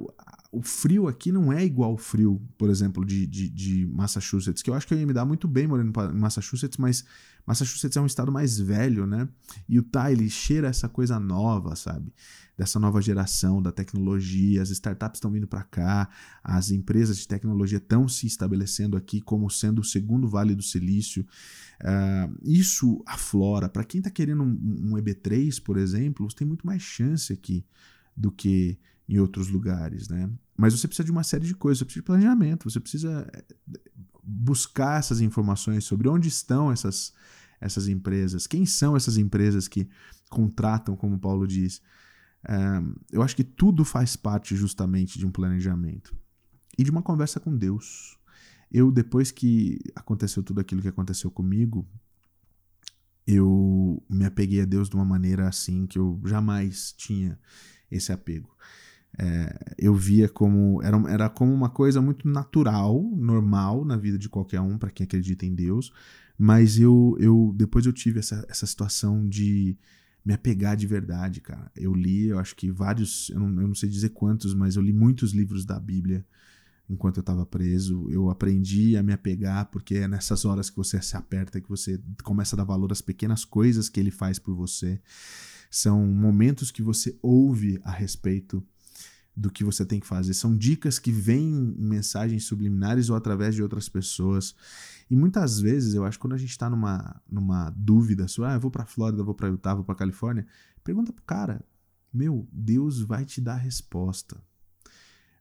o 0.52 0.62
frio 0.62 1.10
aqui 1.10 1.34
não 1.34 1.52
é 1.52 1.66
igual 1.66 1.92
ao 1.92 1.98
frio, 1.98 2.42
por 2.58 2.70
exemplo, 2.70 3.06
de, 3.06 3.28
de, 3.28 3.50
de, 3.50 3.86
Massachusetts, 3.88 4.64
que 4.64 4.70
eu 4.70 4.74
acho 4.74 4.88
que 4.88 4.94
eu 4.94 4.98
ia 4.98 5.06
me 5.06 5.12
dar 5.12 5.26
muito 5.26 5.50
bem 5.50 5.68
morando 5.68 5.92
em 6.12 6.18
Massachusetts, 6.18 6.78
mas 6.78 7.04
Massachusetts 7.46 7.98
é 7.98 8.02
um 8.02 8.06
estado 8.06 8.32
mais 8.32 8.58
velho, 8.58 9.06
né? 9.06 9.28
E 9.68 9.78
o 9.78 9.84
Utah, 9.84 10.10
ele 10.10 10.30
cheira 10.30 10.70
essa 10.70 10.88
coisa 10.88 11.20
nova, 11.20 11.76
sabe? 11.76 12.14
Dessa 12.58 12.80
nova 12.80 13.02
geração 13.02 13.62
da 13.62 13.72
tecnologia, 13.72 14.62
as 14.62 14.70
startups 14.70 15.18
estão 15.18 15.32
vindo 15.32 15.48
para 15.48 15.64
cá, 15.64 16.10
as 16.42 16.72
empresas 16.72 17.18
de 17.18 17.28
tecnologia 17.28 17.80
estão 17.80 18.08
se 18.08 18.28
estabelecendo 18.28 18.96
aqui 18.96 19.20
como 19.20 19.50
sendo 19.50 19.80
o 19.80 19.84
segundo 19.84 20.28
Vale 20.28 20.56
do 20.56 20.64
Silício. 20.64 21.26
Uh, 21.82 22.38
isso 22.44 23.04
aflora. 23.06 23.68
Para 23.68 23.84
quem 23.84 24.00
está 24.00 24.10
querendo 24.10 24.44
um, 24.44 24.92
um 24.92 24.98
EB3, 24.98 25.62
por 25.62 25.78
exemplo, 25.78 26.30
você 26.30 26.38
tem 26.38 26.48
muito 26.48 26.66
mais 26.66 26.82
chance 26.82 27.32
aqui 27.34 27.66
do 28.20 28.30
que 28.30 28.78
em 29.08 29.18
outros 29.18 29.48
lugares, 29.48 30.10
né? 30.10 30.30
Mas 30.58 30.78
você 30.78 30.88
precisa 30.88 31.06
de 31.06 31.12
uma 31.12 31.24
série 31.24 31.46
de 31.46 31.56
coisas, 31.56 31.80
você 31.80 31.86
precisa 31.86 32.02
de 32.02 32.06
planejamento, 32.06 32.70
você 32.70 32.80
precisa 32.82 33.26
eh, 33.34 33.80
buscar 34.22 35.00
essas 35.00 35.22
informações 35.22 35.86
sobre 35.86 36.10
onde 36.10 36.28
estão 36.28 36.70
essas, 36.70 37.14
essas 37.62 37.88
empresas, 37.88 38.46
quem 38.46 38.66
são 38.66 38.96
essas 38.96 39.18
empresas 39.18 39.70
que 39.70 39.90
contratam, 40.30 40.98
como 40.98 41.16
o 41.16 41.20
Paulo 41.20 41.48
diz. 41.48 41.82
Um, 42.48 42.94
eu 43.12 43.22
acho 43.22 43.36
que 43.36 43.44
tudo 43.44 43.84
faz 43.84 44.16
parte 44.16 44.56
justamente 44.56 45.18
de 45.18 45.26
um 45.26 45.32
planejamento 45.32 46.16
e 46.78 46.84
de 46.84 46.92
uma 46.92 47.02
conversa 47.02 47.40
com 47.40 47.56
Deus. 47.56 48.18
Eu, 48.72 48.92
depois 48.92 49.32
que 49.32 49.80
aconteceu 49.96 50.44
tudo 50.44 50.60
aquilo 50.60 50.82
que 50.82 50.88
aconteceu 50.88 51.32
comigo, 51.32 51.88
eu 53.26 54.04
me 54.10 54.26
apeguei 54.26 54.62
a 54.62 54.66
Deus 54.66 54.90
de 54.90 54.96
uma 54.96 55.06
maneira 55.06 55.48
assim 55.48 55.86
que 55.88 55.98
eu 55.98 56.22
jamais 56.26 56.94
tinha 56.94 57.40
esse 57.92 58.12
apego. 58.12 58.50
É, 59.18 59.76
eu 59.78 59.96
via 59.96 60.30
como 60.30 60.82
era, 60.84 60.98
era 61.10 61.30
como 61.30 61.54
uma 61.54 61.70
coisa 61.70 62.02
muito 62.02 62.28
natural, 62.28 63.02
normal 63.16 63.84
na 63.84 63.98
vida 63.98 64.18
de 64.18 64.30
qualquer 64.30 64.62
um 64.62 64.78
para 64.78 64.92
quem 64.92 65.04
acredita 65.04 65.46
em 65.46 65.54
Deus, 65.56 65.92
mas 66.38 66.80
eu, 66.80 67.18
eu 67.20 67.54
depois 67.56 67.86
eu 67.86 67.94
tive 67.94 68.20
essa, 68.20 68.46
essa 68.48 68.66
situação 68.66 69.28
de 69.28 69.78
me 70.24 70.34
apegar 70.34 70.78
de 70.78 70.86
verdade, 70.86 71.42
cara. 71.42 71.72
Eu 71.76 71.94
li, 71.94 72.28
eu 72.28 72.40
acho 72.40 72.56
que 72.56 72.70
vários, 72.72 73.30
eu 73.30 73.40
não, 73.40 73.62
eu 73.62 73.68
não 73.68 73.76
sei 73.76 73.90
dizer 73.90 74.10
quantos, 74.10 74.54
mas 74.54 74.76
eu 74.76 74.82
li 74.82 74.94
muitos 74.94 75.32
livros 75.34 75.66
da 75.66 75.80
Bíblia 75.80 76.26
enquanto 76.90 77.18
eu 77.18 77.22
estava 77.22 77.46
preso. 77.46 78.08
Eu 78.10 78.30
aprendi 78.30 78.98
a 78.98 79.04
me 79.04 79.14
apegar, 79.14 79.66
porque 79.72 79.96
é 79.96 80.08
nessas 80.08 80.46
horas 80.46 80.70
que 80.70 80.78
você 80.78 81.02
se 81.02 81.16
aperta 81.16 81.62
que 81.62 81.70
você 81.70 82.00
começa 82.24 82.56
a 82.56 82.58
dar 82.58 82.64
valor 82.64 82.92
às 82.92 83.02
pequenas 83.02 83.46
coisas 83.46 83.90
que 83.90 84.00
ele 84.00 84.12
faz 84.12 84.40
por 84.40 84.56
você. 84.56 85.02
São 85.70 86.06
momentos 86.06 86.72
que 86.72 86.82
você 86.82 87.18
ouve 87.22 87.80
a 87.84 87.92
respeito 87.92 88.66
do 89.36 89.50
que 89.50 89.64
você 89.64 89.86
tem 89.86 90.00
que 90.00 90.08
fazer. 90.08 90.34
São 90.34 90.56
dicas 90.56 91.00
que 91.00 91.12
vêm 91.12 91.76
em 91.78 91.88
mensagens 91.88 92.44
subliminares 92.44 93.10
ou 93.10 93.16
através 93.16 93.56
de 93.56 93.64
outras 93.64 93.88
pessoas. 93.88 94.54
E 95.10 95.16
muitas 95.16 95.60
vezes, 95.60 95.94
eu 95.94 96.04
acho 96.04 96.18
que 96.18 96.22
quando 96.22 96.34
a 96.34 96.38
gente 96.38 96.50
está 96.50 96.70
numa, 96.70 97.22
numa 97.30 97.70
dúvida 97.72 98.28
sobre, 98.28 98.52
ah, 98.52 98.56
eu 98.56 98.60
vou 98.60 98.70
para 98.70 98.86
Flórida, 98.86 99.24
vou 99.24 99.34
para 99.34 99.48
Utah, 99.48 99.76
vou 99.76 99.86
para 99.86 99.96
Califórnia, 99.96 100.46
pergunta 100.84 101.14
pro 101.14 101.24
cara, 101.24 101.64
meu, 102.14 102.48
Deus 102.52 103.00
vai 103.02 103.24
te 103.24 103.40
dar 103.40 103.54
a 103.54 103.58
resposta. 103.58 104.42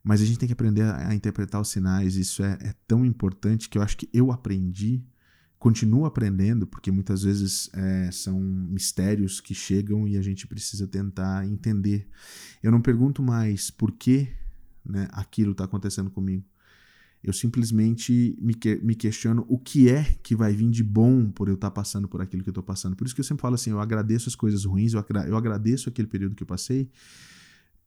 Mas 0.02 0.20
a 0.20 0.24
gente 0.24 0.38
tem 0.38 0.46
que 0.46 0.52
aprender 0.52 0.82
a, 0.82 1.08
a 1.08 1.14
interpretar 1.14 1.60
os 1.60 1.68
sinais, 1.68 2.14
isso 2.14 2.42
é, 2.42 2.56
é 2.60 2.74
tão 2.86 3.04
importante 3.04 3.68
que 3.68 3.76
eu 3.78 3.82
acho 3.82 3.96
que 3.96 4.08
eu 4.12 4.30
aprendi 4.30 5.04
continuo 5.58 6.06
aprendendo, 6.06 6.66
porque 6.66 6.90
muitas 6.90 7.22
vezes 7.22 7.68
é, 7.74 8.10
são 8.12 8.38
mistérios 8.40 9.40
que 9.40 9.54
chegam 9.54 10.06
e 10.06 10.16
a 10.16 10.22
gente 10.22 10.46
precisa 10.46 10.86
tentar 10.86 11.46
entender. 11.46 12.08
Eu 12.62 12.70
não 12.70 12.80
pergunto 12.80 13.22
mais 13.22 13.70
por 13.70 13.92
que 13.92 14.28
né, 14.84 15.08
aquilo 15.12 15.52
está 15.52 15.64
acontecendo 15.64 16.10
comigo. 16.10 16.44
Eu 17.22 17.32
simplesmente 17.32 18.38
me, 18.40 18.54
que, 18.54 18.76
me 18.76 18.94
questiono 18.94 19.44
o 19.48 19.58
que 19.58 19.88
é 19.88 20.04
que 20.22 20.36
vai 20.36 20.52
vir 20.54 20.70
de 20.70 20.84
bom 20.84 21.28
por 21.28 21.48
eu 21.48 21.54
estar 21.54 21.68
tá 21.68 21.74
passando 21.74 22.06
por 22.06 22.22
aquilo 22.22 22.44
que 22.44 22.48
eu 22.48 22.52
estou 22.52 22.62
passando. 22.62 22.94
Por 22.94 23.06
isso 23.06 23.14
que 23.14 23.20
eu 23.20 23.24
sempre 23.24 23.42
falo 23.42 23.56
assim: 23.56 23.70
eu 23.70 23.80
agradeço 23.80 24.28
as 24.28 24.36
coisas 24.36 24.64
ruins, 24.64 24.92
eu, 24.92 25.00
agra 25.00 25.26
eu 25.26 25.36
agradeço 25.36 25.88
aquele 25.88 26.06
período 26.06 26.36
que 26.36 26.44
eu 26.44 26.46
passei, 26.46 26.88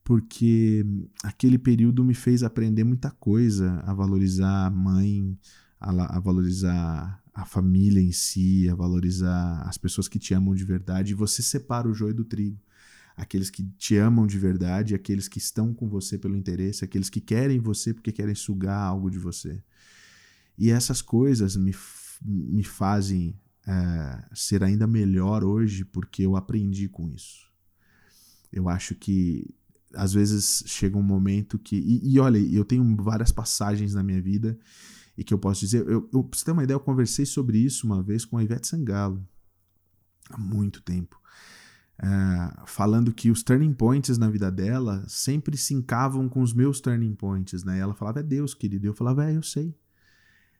porque 0.04 0.84
aquele 1.24 1.56
período 1.56 2.04
me 2.04 2.12
fez 2.12 2.42
aprender 2.42 2.84
muita 2.84 3.10
coisa, 3.10 3.82
a 3.86 3.94
valorizar 3.94 4.66
a 4.66 4.70
mãe, 4.70 5.38
a, 5.80 6.18
a 6.18 6.20
valorizar 6.20 7.21
a 7.34 7.44
família 7.44 8.00
em 8.00 8.12
si, 8.12 8.68
a 8.68 8.74
valorizar 8.74 9.62
as 9.62 9.78
pessoas 9.78 10.08
que 10.08 10.18
te 10.18 10.34
amam 10.34 10.54
de 10.54 10.64
verdade, 10.64 11.12
e 11.12 11.14
você 11.14 11.42
separa 11.42 11.88
o 11.88 11.94
joio 11.94 12.14
do 12.14 12.24
trigo. 12.24 12.60
Aqueles 13.16 13.50
que 13.50 13.64
te 13.78 13.96
amam 13.96 14.26
de 14.26 14.38
verdade, 14.38 14.94
aqueles 14.94 15.28
que 15.28 15.38
estão 15.38 15.74
com 15.74 15.88
você 15.88 16.18
pelo 16.18 16.36
interesse, 16.36 16.84
aqueles 16.84 17.10
que 17.10 17.20
querem 17.20 17.58
você 17.58 17.92
porque 17.92 18.10
querem 18.10 18.34
sugar 18.34 18.78
algo 18.78 19.10
de 19.10 19.18
você. 19.18 19.62
E 20.56 20.70
essas 20.70 21.02
coisas 21.02 21.56
me, 21.56 21.74
me 22.22 22.64
fazem 22.64 23.38
é, 23.66 24.24
ser 24.34 24.62
ainda 24.62 24.86
melhor 24.86 25.44
hoje 25.44 25.84
porque 25.84 26.22
eu 26.22 26.36
aprendi 26.36 26.88
com 26.88 27.08
isso. 27.08 27.50
Eu 28.50 28.68
acho 28.68 28.94
que 28.94 29.46
às 29.94 30.12
vezes 30.12 30.64
chega 30.66 30.96
um 30.96 31.02
momento 31.02 31.58
que. 31.58 31.76
E, 31.76 32.14
e 32.14 32.18
olha, 32.18 32.38
eu 32.38 32.64
tenho 32.64 32.96
várias 32.96 33.30
passagens 33.30 33.94
na 33.94 34.02
minha 34.02 34.20
vida 34.20 34.58
e 35.16 35.24
que 35.24 35.34
eu 35.34 35.38
posso 35.38 35.60
dizer, 35.60 35.86
eu, 35.86 36.08
eu, 36.12 36.24
pra 36.24 36.38
você 36.38 36.44
ter 36.44 36.52
uma 36.52 36.64
ideia, 36.64 36.76
eu 36.76 36.80
conversei 36.80 37.26
sobre 37.26 37.58
isso 37.58 37.86
uma 37.86 38.02
vez 38.02 38.24
com 38.24 38.38
a 38.38 38.44
Ivete 38.44 38.66
Sangalo, 38.66 39.26
há 40.30 40.38
muito 40.38 40.82
tempo, 40.82 41.20
é, 41.98 42.64
falando 42.66 43.12
que 43.12 43.30
os 43.30 43.42
turning 43.42 43.72
points 43.72 44.18
na 44.18 44.28
vida 44.28 44.50
dela 44.50 45.04
sempre 45.06 45.56
se 45.56 45.72
encavam 45.74 46.28
com 46.28 46.42
os 46.42 46.52
meus 46.52 46.80
turning 46.80 47.14
points, 47.14 47.62
né? 47.62 47.76
E 47.76 47.80
ela 47.80 47.94
falava, 47.94 48.20
é 48.20 48.22
Deus, 48.22 48.54
querido. 48.54 48.86
Eu 48.86 48.94
falava, 48.94 49.30
é, 49.30 49.36
eu 49.36 49.42
sei. 49.42 49.72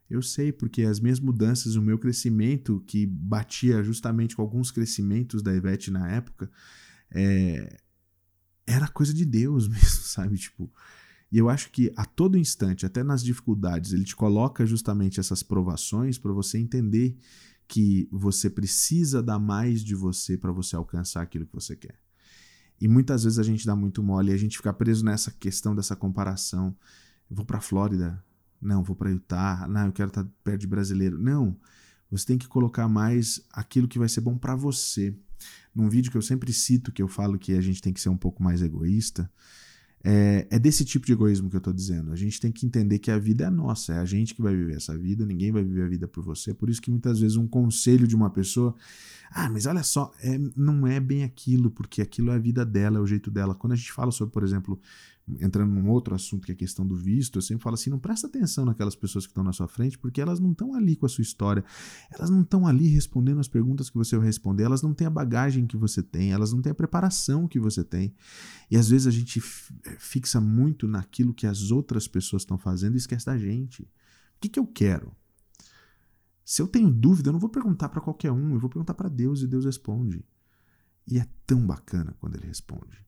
Eu 0.09 0.23
sei, 0.23 0.53
porque 0.53 0.83
as 0.83 1.01
minhas 1.01 1.19
mudanças, 1.19 1.75
o 1.75 1.83
meu 1.83 1.99
crescimento, 1.99 2.85
que 2.87 3.07
batia 3.07 3.83
justamente 3.83 4.37
com 4.37 4.43
alguns 4.43 4.71
crescimentos 4.71 5.43
da 5.43 5.55
Ivete 5.55 5.91
na 5.91 6.09
época, 6.11 6.51
é, 7.11 7.79
era 8.67 8.87
coisa 8.87 9.13
de 9.13 9.25
Deus 9.25 9.67
mesmo, 9.69 10.05
sabe? 10.05 10.37
Tipo, 10.37 10.71
e 11.33 11.39
eu 11.39 11.49
acho 11.49 11.71
que 11.71 11.91
a 11.97 12.05
todo 12.05 12.37
instante, 12.37 12.85
até 12.85 13.03
nas 13.03 13.25
dificuldades, 13.25 13.95
ele 13.95 14.05
te 14.05 14.15
coloca 14.15 14.67
justamente 14.67 15.19
essas 15.19 15.43
provações 15.43 16.19
para 16.19 16.31
você 16.31 16.59
entender 16.59 17.17
que 17.67 18.07
você 18.13 18.51
precisa 18.51 19.23
dar 19.23 19.39
mais 19.39 19.83
de 19.83 19.95
você 19.95 20.37
para 20.37 20.53
você 20.53 20.77
alcançar 20.77 21.23
aquilo 21.23 21.47
que 21.47 21.55
você 21.55 21.75
quer. 21.75 21.99
E 22.79 22.87
muitas 22.87 23.25
vezes 23.25 23.39
a 23.39 23.43
gente 23.43 23.65
dá 23.65 23.75
muito 23.75 24.03
mole 24.03 24.31
e 24.31 24.35
a 24.35 24.37
gente 24.37 24.59
fica 24.59 24.75
preso 24.75 25.03
nessa 25.07 25.31
questão 25.31 25.75
dessa 25.75 25.97
comparação. 25.97 26.77
Eu 27.31 27.37
vou 27.37 27.47
para 27.47 27.63
Flórida, 27.63 28.23
não, 28.61 28.83
vou 28.83 28.95
para 28.95 29.11
Utah, 29.11 29.67
não, 29.67 29.87
eu 29.87 29.93
quero 29.93 30.09
estar 30.09 30.27
perto 30.45 30.61
de 30.61 30.67
brasileiro. 30.67 31.19
Não, 31.19 31.57
você 32.11 32.27
tem 32.27 32.37
que 32.37 32.47
colocar 32.47 32.87
mais 32.89 33.41
aquilo 33.51 33.89
que 33.89 33.99
vai 33.99 34.09
ser 34.09 34.21
bom 34.21 34.37
para 34.37 34.55
você. 34.55 35.17
Num 35.75 35.89
vídeo 35.89 36.11
que 36.11 36.19
eu 36.19 36.23
sempre 36.23 36.53
cito, 36.53 36.93
que 36.93 37.01
eu 37.01 37.09
falo 37.09 37.39
que 37.39 37.55
a 37.55 37.61
gente 37.63 37.81
tem 37.81 37.93
que 37.93 38.03
ser 38.03 38.11
um 38.11 38.19
pouco 38.19 38.43
mais 38.43 38.61
egoísta, 38.61 39.31
é, 40.05 40.49
é, 40.51 40.59
desse 40.59 40.85
tipo 40.85 41.07
de 41.07 41.13
egoísmo 41.13 41.49
que 41.49 41.55
eu 41.55 41.59
estou 41.59 41.73
dizendo. 41.73 42.13
A 42.13 42.17
gente 42.17 42.41
tem 42.41 42.51
que 42.51 42.67
entender 42.67 42.99
que 42.99 43.11
a 43.11 43.19
vida 43.19 43.45
é 43.45 43.51
nossa, 43.51 43.95
é 43.95 43.99
a 43.99 44.05
gente 44.05 44.35
que 44.35 44.43
vai 44.43 44.55
viver 44.55 44.77
essa 44.77 44.97
vida, 44.99 45.25
ninguém 45.25 45.53
vai 45.53 45.63
viver 45.63 45.85
a 45.85 45.89
vida 45.89 46.09
por 46.09 46.25
você. 46.25 46.53
Por 46.53 46.69
isso 46.69 46.83
que 46.83 46.91
muitas 46.91 47.21
vezes 47.21 47.37
um 47.37 47.47
conselho 47.47 48.07
de 48.07 48.17
uma 48.17 48.29
pessoa, 48.29 48.75
ah, 49.31 49.49
mas 49.49 49.67
olha 49.67 49.83
só, 49.83 50.13
é, 50.21 50.39
não 50.57 50.87
é 50.87 50.99
bem 50.99 51.23
aquilo, 51.23 51.71
porque 51.71 52.03
aquilo 52.03 52.31
é 52.33 52.35
a 52.35 52.39
vida 52.39 52.67
dela, 52.67 52.99
é 52.99 53.01
o 53.01 53.07
jeito 53.07 53.31
dela. 53.31 53.55
Quando 53.55 53.75
a 53.75 53.77
gente 53.77 53.93
fala 53.93 54.11
sobre, 54.11 54.33
por 54.33 54.43
exemplo, 54.43 54.81
entrando 55.41 55.73
num 55.73 55.89
outro 55.89 56.15
assunto 56.15 56.45
que 56.45 56.53
é 56.53 56.55
a 56.55 56.59
questão 56.59 56.87
do 56.87 56.97
visto, 56.97 57.39
eu 57.39 57.43
sempre 57.43 57.63
falo 57.63 57.75
assim: 57.75 57.91
não 57.91 57.99
presta 57.99 58.27
atenção 58.27 58.65
naquelas 58.65 58.97
pessoas 58.97 59.25
que 59.25 59.31
estão 59.31 59.45
na 59.45 59.53
sua 59.53 59.69
frente, 59.69 59.99
porque 59.99 60.21
elas 60.21 60.41
não 60.41 60.53
estão 60.53 60.75
ali 60.75 60.97
com 60.97 61.07
a 61.07 61.09
sua 61.09 61.23
história, 61.23 61.65
elas 62.11 62.31
não 62.31 62.43
estão 62.43 62.67
ali 62.67 62.89
respondendo 62.89 63.39
as 63.39 63.49
perguntas 63.49 63.89
que 63.89 63.97
você 63.97 64.17
vai 64.17 64.27
responder, 64.27 64.65
elas 64.65 64.83
não 64.83 64.93
têm 64.93 65.07
a 65.07 65.11
bagagem 65.11 65.67
que 65.67 65.77
você 65.77 66.03
tem, 66.03 66.33
elas 66.33 66.53
não 66.53 66.61
têm 66.61 66.73
a 66.73 66.75
preparação 66.75 67.47
que 67.47 67.61
você 67.61 67.85
tem. 67.85 68.15
E 68.71 68.77
às 68.77 68.89
vezes 68.89 69.07
a 69.07 69.11
gente 69.11 69.39
eh, 69.39 69.97
fixa 69.99 70.41
muito 70.41 70.89
naquilo 70.89 71.35
que 71.35 71.47
as 71.47 71.71
outras 71.71 72.09
pessoas 72.09 72.43
estão 72.43 72.59
fazendo 72.59 72.95
e 72.95 72.99
esquece 72.99 73.27
da 73.27 73.39
gente. 73.39 73.83
O 73.83 73.89
que, 74.41 74.49
que 74.49 74.59
eu 74.59 74.67
quero? 74.67 75.15
Se 76.45 76.61
eu 76.61 76.67
tenho 76.67 76.91
dúvida, 76.91 77.29
eu 77.29 77.33
não 77.33 77.41
vou 77.41 77.49
perguntar 77.49 77.89
para 77.89 78.01
qualquer 78.01 78.33
um, 78.33 78.55
eu 78.55 78.61
vou 78.61 78.69
perguntar 78.69 78.95
para 78.95 79.09
Deus 79.09 79.43
e 79.43 79.47
Deus 79.47 79.65
responde. 79.65 80.25
E 81.07 81.19
é 81.19 81.27
tão 81.47 81.65
bacana 81.65 82.17
quando 82.19 82.37
ele 82.37 82.47
responde. 82.47 82.99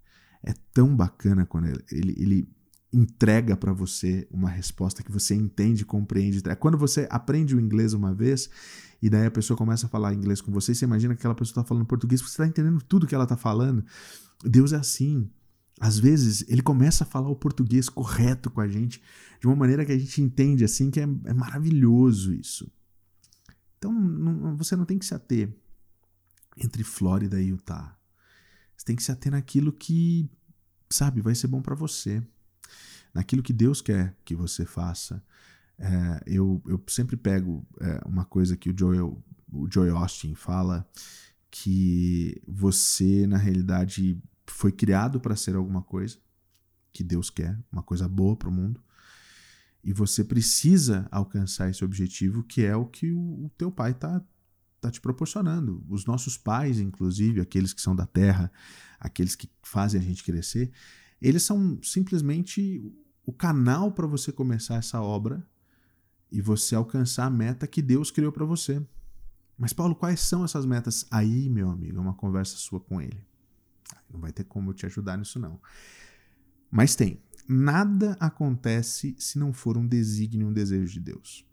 É 0.44 0.52
tão 0.72 0.94
bacana 0.94 1.46
quando 1.46 1.66
ele, 1.66 1.84
ele, 1.90 2.14
ele 2.18 2.48
entrega 2.92 3.56
para 3.56 3.72
você 3.72 4.26
uma 4.30 4.48
resposta 4.48 5.02
que 5.02 5.10
você 5.10 5.34
entende, 5.34 5.84
compreende. 5.84 6.40
É 6.46 6.54
quando 6.54 6.78
você 6.78 7.08
aprende 7.10 7.56
o 7.56 7.60
inglês 7.60 7.92
uma 7.92 8.14
vez 8.14 8.48
e 9.02 9.10
daí 9.10 9.26
a 9.26 9.30
pessoa 9.30 9.56
começa 9.56 9.86
a 9.86 9.88
falar 9.88 10.14
inglês 10.14 10.40
com 10.40 10.52
você, 10.52 10.74
você 10.74 10.84
imagina 10.84 11.14
que 11.14 11.20
aquela 11.20 11.34
pessoa 11.34 11.52
está 11.52 11.64
falando 11.64 11.84
português, 11.86 12.20
você 12.20 12.30
está 12.30 12.46
entendendo 12.46 12.80
tudo 12.82 13.06
que 13.06 13.14
ela 13.14 13.24
está 13.24 13.36
falando. 13.36 13.84
Deus 14.44 14.72
é 14.72 14.76
assim. 14.76 15.28
Às 15.80 15.98
vezes 15.98 16.44
ele 16.48 16.62
começa 16.62 17.02
a 17.02 17.06
falar 17.06 17.28
o 17.28 17.34
português 17.34 17.88
correto 17.88 18.48
com 18.48 18.60
a 18.60 18.68
gente 18.68 19.02
de 19.40 19.46
uma 19.46 19.56
maneira 19.56 19.84
que 19.84 19.90
a 19.90 19.98
gente 19.98 20.22
entende 20.22 20.64
assim 20.64 20.90
que 20.90 21.00
é, 21.00 21.02
é 21.02 21.34
maravilhoso 21.34 22.32
isso. 22.32 22.70
Então 23.78 23.92
não, 23.92 24.56
você 24.56 24.76
não 24.76 24.84
tem 24.84 24.98
que 24.98 25.04
se 25.04 25.14
ater 25.14 25.52
entre 26.56 26.84
Flórida 26.84 27.40
e 27.42 27.48
Utah. 27.48 27.98
Você 28.76 28.84
tem 28.84 28.96
que 28.96 29.02
se 29.02 29.12
ater 29.12 29.32
naquilo 29.32 29.72
que 29.72 30.28
sabe, 30.90 31.20
vai 31.20 31.34
ser 31.34 31.48
bom 31.48 31.62
para 31.62 31.74
você. 31.74 32.22
Naquilo 33.12 33.42
que 33.42 33.52
Deus 33.52 33.80
quer 33.80 34.16
que 34.24 34.34
você 34.34 34.64
faça. 34.64 35.22
É, 35.78 36.22
eu, 36.26 36.62
eu 36.66 36.82
sempre 36.88 37.16
pego 37.16 37.66
é, 37.80 38.00
uma 38.06 38.24
coisa 38.24 38.56
que 38.56 38.70
o 38.70 38.74
Joel, 38.76 39.22
o 39.52 39.70
Joel 39.70 39.96
Austin 39.96 40.34
fala, 40.34 40.88
que 41.50 42.40
você, 42.46 43.26
na 43.26 43.36
realidade, 43.36 44.20
foi 44.46 44.72
criado 44.72 45.20
para 45.20 45.36
ser 45.36 45.54
alguma 45.54 45.82
coisa 45.82 46.18
que 46.92 47.02
Deus 47.02 47.30
quer, 47.30 47.58
uma 47.70 47.82
coisa 47.82 48.08
boa 48.08 48.36
para 48.36 48.48
o 48.48 48.52
mundo. 48.52 48.80
E 49.82 49.92
você 49.92 50.24
precisa 50.24 51.06
alcançar 51.10 51.68
esse 51.68 51.84
objetivo, 51.84 52.42
que 52.42 52.64
é 52.64 52.74
o 52.74 52.86
que 52.86 53.12
o, 53.12 53.44
o 53.44 53.50
teu 53.56 53.70
pai 53.70 53.90
está 53.90 54.22
tá 54.88 54.90
te 54.90 55.00
proporcionando. 55.00 55.84
Os 55.88 56.04
nossos 56.04 56.36
pais, 56.36 56.78
inclusive, 56.78 57.40
aqueles 57.40 57.72
que 57.72 57.80
são 57.80 57.94
da 57.94 58.06
terra, 58.06 58.50
aqueles 59.00 59.34
que 59.34 59.50
fazem 59.62 60.00
a 60.00 60.04
gente 60.04 60.22
crescer, 60.22 60.70
eles 61.20 61.42
são 61.42 61.78
simplesmente 61.82 62.82
o 63.24 63.32
canal 63.32 63.92
para 63.92 64.06
você 64.06 64.30
começar 64.30 64.76
essa 64.76 65.00
obra 65.00 65.46
e 66.30 66.40
você 66.40 66.74
alcançar 66.74 67.26
a 67.26 67.30
meta 67.30 67.66
que 67.66 67.80
Deus 67.80 68.10
criou 68.10 68.30
para 68.30 68.44
você. 68.44 68.84
Mas, 69.56 69.72
Paulo, 69.72 69.94
quais 69.94 70.20
são 70.20 70.44
essas 70.44 70.66
metas? 70.66 71.06
Aí, 71.10 71.48
meu 71.48 71.70
amigo, 71.70 71.98
é 71.98 72.00
uma 72.00 72.14
conversa 72.14 72.56
sua 72.56 72.80
com 72.80 73.00
ele. 73.00 73.24
Não 74.12 74.20
vai 74.20 74.32
ter 74.32 74.44
como 74.44 74.70
eu 74.70 74.74
te 74.74 74.84
ajudar 74.84 75.16
nisso, 75.16 75.38
não. 75.38 75.60
Mas 76.70 76.94
tem. 76.94 77.22
Nada 77.48 78.16
acontece 78.18 79.14
se 79.18 79.38
não 79.38 79.52
for 79.52 79.76
um 79.76 79.86
desígnio, 79.86 80.48
um 80.48 80.52
desejo 80.52 80.92
de 80.92 81.00
Deus. 81.00 81.46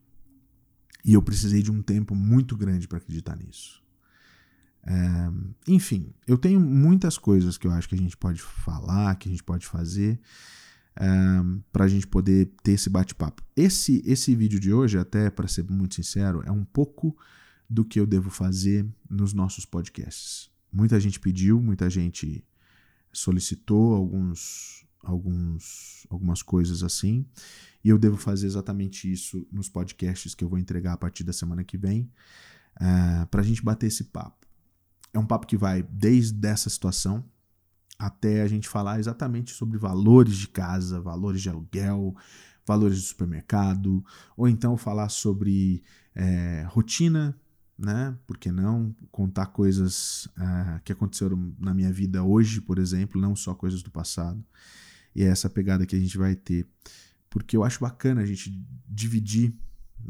E 1.04 1.14
eu 1.14 1.22
precisei 1.22 1.62
de 1.62 1.72
um 1.72 1.82
tempo 1.82 2.16
muito 2.16 2.56
grande 2.56 2.88
para 2.88 2.98
acreditar 2.98 3.36
nisso. 3.36 3.82
É, 4.84 4.94
enfim, 5.68 6.14
eu 6.28 6.38
tenho 6.38 6.60
muitas 6.60 7.18
coisas 7.18 7.58
que 7.58 7.68
eu 7.68 7.72
acho 7.72 7.88
que 7.88 7.96
a 7.96 7.98
gente 7.98 8.18
pode 8.18 8.42
falar, 8.42 9.16
que 9.16 9.30
a 9.30 9.32
gente 9.32 9.44
pode 9.44 9.66
fazer, 9.68 10.20
é, 10.96 11.08
para 11.72 11.86
a 11.86 11.88
gente 11.88 12.08
poder 12.08 12.52
ter 12.64 12.74
esse 12.74 12.90
bate-papo. 12.90 13.44
Esse, 13.56 14.02
esse 14.06 14.36
vídeo 14.36 14.60
de 14.60 14.74
hoje, 14.74 14.98
até 14.98 15.30
para 15.30 15.48
ser 15.48 15.64
muito 15.70 15.96
sincero, 15.96 16.42
é 16.46 16.52
um 16.52 16.66
pouco 16.66 17.16
do 17.70 17.86
que 17.86 18.00
eu 18.00 18.06
devo 18.06 18.30
fazer 18.30 18.86
nos 19.10 19.34
nossos 19.34 19.66
podcasts. 19.66 20.50
Muita 20.72 21.00
gente 21.00 21.20
pediu, 21.20 21.62
muita 21.62 21.90
gente 21.90 22.44
solicitou 23.14 23.94
alguns, 23.94 24.86
alguns, 25.04 26.06
algumas 26.10 26.42
coisas 26.42 26.84
assim, 26.84 27.26
e 27.84 27.90
eu 27.90 27.98
devo 27.98 28.18
fazer 28.18 28.48
exatamente 28.48 29.12
isso 29.12 29.48
nos 29.52 29.70
podcasts 29.70 30.36
que 30.36 30.44
eu 30.44 30.50
vou 30.50 30.60
entregar 30.60 30.94
a 30.94 30.98
partir 30.98 31.24
da 31.24 31.34
semana 31.34 31.64
que 31.64 31.78
vem, 31.78 32.02
uh, 32.80 33.22
é, 33.22 33.26
para 33.26 33.42
a 33.42 33.44
gente 33.44 33.64
bater 33.64 33.88
esse 33.88 34.06
papo. 34.06 34.48
É 35.14 35.20
um 35.20 35.26
papo 35.26 35.48
que 35.48 35.58
vai 35.58 35.84
desde 35.84 36.48
essa 36.48 36.70
situação 36.70 37.26
até 38.00 38.42
a 38.42 38.48
gente 38.48 38.68
falar 38.68 39.00
exatamente 39.00 39.52
sobre 39.52 39.78
valores 39.78 40.38
de 40.38 40.48
casa, 40.48 41.00
valores 41.00 41.42
de 41.42 41.50
aluguel, 41.50 42.16
valores 42.66 42.98
de 42.98 43.04
supermercado, 43.04 44.04
ou 44.36 44.48
então 44.48 44.78
falar 44.78 45.10
sobre 45.10 45.84
é, 46.16 46.66
rotina 46.70 47.38
né? 47.82 48.16
Por 48.28 48.38
que 48.38 48.52
não 48.52 48.96
contar 49.12 49.48
coisas 49.48 50.26
uh, 50.38 50.80
que 50.84 50.92
aconteceram 50.92 51.54
na 51.60 51.74
minha 51.74 51.92
vida 51.92 52.24
hoje, 52.24 52.62
por 52.62 52.78
exemplo, 52.78 53.20
não 53.20 53.36
só 53.36 53.56
coisas 53.56 53.82
do 53.82 53.90
passado. 53.90 54.44
E 55.16 55.24
é 55.24 55.28
essa 55.28 55.50
pegada 55.50 55.86
que 55.86 55.96
a 55.96 56.00
gente 56.00 56.18
vai 56.18 56.36
ter, 56.36 56.68
porque 57.30 57.56
eu 57.56 57.64
acho 57.64 57.80
bacana 57.80 58.22
a 58.22 58.26
gente 58.26 58.52
dividir, 58.88 59.54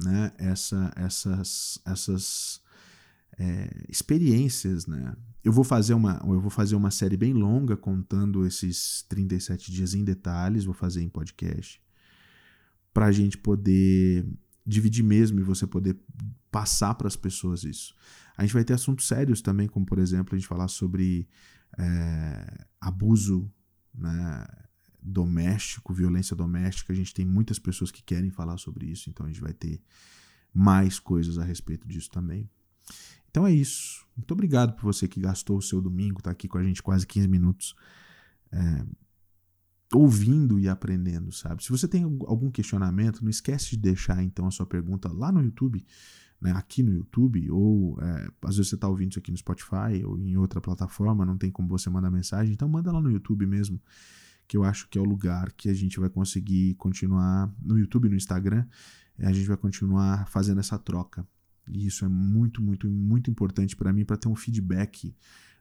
né? 0.03 0.31
Essa, 0.37 0.91
essas, 0.95 1.79
essas 1.85 2.61
é, 3.37 3.85
experiências, 3.89 4.85
né? 4.85 5.15
Eu 5.43 5.51
vou 5.51 5.63
fazer 5.63 5.93
uma, 5.93 6.21
eu 6.23 6.39
vou 6.39 6.51
fazer 6.51 6.75
uma 6.75 6.91
série 6.91 7.17
bem 7.17 7.33
longa 7.33 7.75
contando 7.75 8.45
esses 8.45 9.03
37 9.09 9.71
dias 9.71 9.93
em 9.93 10.03
detalhes, 10.03 10.65
vou 10.65 10.73
fazer 10.73 11.01
em 11.01 11.09
podcast, 11.09 11.81
para 12.93 13.07
a 13.07 13.11
gente 13.11 13.37
poder 13.37 14.27
dividir 14.65 15.03
mesmo 15.03 15.39
e 15.39 15.43
você 15.43 15.65
poder 15.65 15.99
passar 16.51 16.93
para 16.93 17.07
as 17.07 17.15
pessoas 17.15 17.63
isso. 17.63 17.95
A 18.37 18.43
gente 18.43 18.53
vai 18.53 18.63
ter 18.63 18.73
assuntos 18.73 19.07
sérios 19.07 19.41
também, 19.41 19.67
como 19.67 19.85
por 19.85 19.97
exemplo 19.97 20.35
a 20.35 20.37
gente 20.37 20.47
falar 20.47 20.67
sobre 20.67 21.27
é, 21.77 22.65
abuso 22.79 23.51
né, 23.93 24.45
doméstico, 25.01 25.93
violência 25.93 26.35
doméstica. 26.35 26.93
A 26.93 26.95
gente 26.95 27.13
tem 27.13 27.25
muitas 27.25 27.59
pessoas 27.59 27.91
que 27.91 28.03
querem 28.03 28.29
falar 28.29 28.57
sobre 28.57 28.85
isso, 28.85 29.09
então 29.09 29.25
a 29.25 29.29
gente 29.29 29.41
vai 29.41 29.53
ter 29.53 29.81
mais 30.53 30.99
coisas 30.99 31.37
a 31.37 31.43
respeito 31.43 31.87
disso 31.87 32.09
também. 32.09 32.49
Então 33.29 33.47
é 33.47 33.53
isso. 33.53 34.05
Muito 34.15 34.31
obrigado 34.31 34.73
por 34.73 34.83
você 34.83 35.07
que 35.07 35.19
gastou 35.19 35.57
o 35.57 35.61
seu 35.61 35.81
domingo, 35.81 36.21
tá 36.21 36.31
aqui 36.31 36.47
com 36.47 36.57
a 36.57 36.63
gente 36.63 36.83
quase 36.83 37.07
15 37.07 37.27
minutos. 37.27 37.75
É, 38.51 38.85
ouvindo 39.93 40.59
e 40.59 40.69
aprendendo, 40.69 41.31
sabe? 41.31 41.63
Se 41.63 41.69
você 41.69 41.87
tem 41.87 42.03
algum 42.03 42.49
questionamento, 42.49 43.21
não 43.21 43.29
esquece 43.29 43.71
de 43.71 43.77
deixar 43.77 44.23
então 44.23 44.45
a 44.47 44.51
sua 44.51 44.65
pergunta 44.65 45.11
lá 45.11 45.31
no 45.31 45.41
YouTube 45.41 45.85
né, 46.41 46.51
aqui 46.53 46.81
no 46.81 46.91
YouTube, 46.91 47.51
ou 47.51 47.97
é, 48.01 48.27
às 48.41 48.57
vezes 48.57 48.69
você 48.69 48.75
está 48.75 48.87
ouvindo 48.87 49.11
isso 49.11 49.19
aqui 49.19 49.29
no 49.29 49.37
Spotify 49.37 50.03
ou 50.03 50.17
em 50.17 50.35
outra 50.35 50.59
plataforma, 50.59 51.23
não 51.23 51.37
tem 51.37 51.51
como 51.51 51.69
você 51.69 51.89
mandar 51.89 52.09
mensagem, 52.09 52.53
então 52.53 52.67
manda 52.67 52.91
lá 52.91 52.99
no 52.99 53.11
YouTube 53.11 53.45
mesmo, 53.45 53.79
que 54.51 54.57
eu 54.57 54.65
acho 54.65 54.89
que 54.89 54.97
é 54.97 55.01
o 55.01 55.05
lugar 55.05 55.53
que 55.53 55.69
a 55.69 55.73
gente 55.73 55.97
vai 55.97 56.09
conseguir 56.09 56.73
continuar, 56.73 57.49
no 57.63 57.79
YouTube 57.79 58.09
no 58.09 58.17
Instagram, 58.17 58.67
a 59.17 59.31
gente 59.31 59.47
vai 59.47 59.55
continuar 59.55 60.27
fazendo 60.27 60.59
essa 60.59 60.77
troca. 60.77 61.25
E 61.69 61.87
isso 61.87 62.03
é 62.03 62.09
muito, 62.09 62.61
muito, 62.61 62.85
muito 62.85 63.31
importante 63.31 63.77
para 63.77 63.93
mim, 63.93 64.03
para 64.03 64.17
ter 64.17 64.27
um 64.27 64.35
feedback 64.35 65.15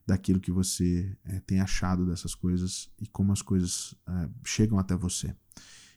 daquilo 0.05 0.41
que 0.41 0.51
você 0.51 1.17
é, 1.25 1.39
tem 1.39 1.61
achado 1.61 2.05
dessas 2.05 2.35
coisas 2.35 2.91
e 3.01 3.07
como 3.07 3.31
as 3.31 3.43
coisas 3.43 3.95
é, 4.09 4.29
chegam 4.45 4.77
até 4.77 4.97
você 4.97 5.37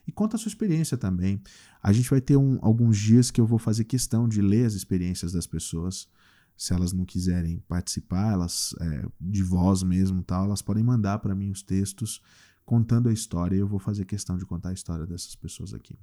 e 0.06 0.12
conta 0.12 0.36
a 0.36 0.38
sua 0.38 0.50
experiência 0.50 0.96
também. 0.96 1.42
A 1.82 1.92
gente 1.92 2.08
vai 2.08 2.20
ter 2.20 2.36
um, 2.36 2.60
alguns 2.62 2.96
dias 2.96 3.28
que 3.28 3.40
eu 3.40 3.46
vou 3.46 3.58
fazer 3.58 3.86
questão 3.86 4.28
de 4.28 4.40
ler 4.40 4.66
as 4.66 4.74
experiências 4.74 5.32
das 5.32 5.48
pessoas. 5.48 6.06
Se 6.56 6.72
elas 6.72 6.92
não 6.92 7.04
quiserem 7.04 7.58
participar, 7.66 8.34
elas 8.34 8.72
é, 8.80 9.04
de 9.20 9.42
voz 9.42 9.82
mesmo, 9.82 10.22
tal, 10.22 10.44
elas 10.44 10.62
podem 10.62 10.84
mandar 10.84 11.18
para 11.18 11.34
mim 11.34 11.50
os 11.50 11.60
textos 11.60 12.22
contando 12.64 13.08
a 13.08 13.12
história 13.12 13.56
e 13.56 13.58
eu 13.58 13.68
vou 13.68 13.78
fazer 13.78 14.04
questão 14.04 14.36
de 14.36 14.46
contar 14.46 14.70
a 14.70 14.72
história 14.72 15.06
dessas 15.06 15.34
pessoas 15.34 15.74
aqui. 15.74 15.98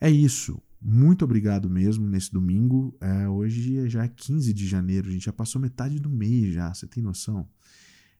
É 0.00 0.10
isso. 0.10 0.60
Muito 0.80 1.24
obrigado 1.24 1.70
mesmo 1.70 2.06
nesse 2.06 2.30
domingo. 2.30 2.94
É, 3.00 3.28
hoje 3.28 3.88
já 3.88 4.04
é 4.04 4.08
15 4.08 4.52
de 4.52 4.66
janeiro, 4.66 5.08
a 5.08 5.12
gente 5.12 5.24
já 5.24 5.32
passou 5.32 5.60
metade 5.60 5.98
do 5.98 6.10
mês 6.10 6.52
já, 6.52 6.72
você 6.72 6.86
tem 6.86 7.02
noção? 7.02 7.48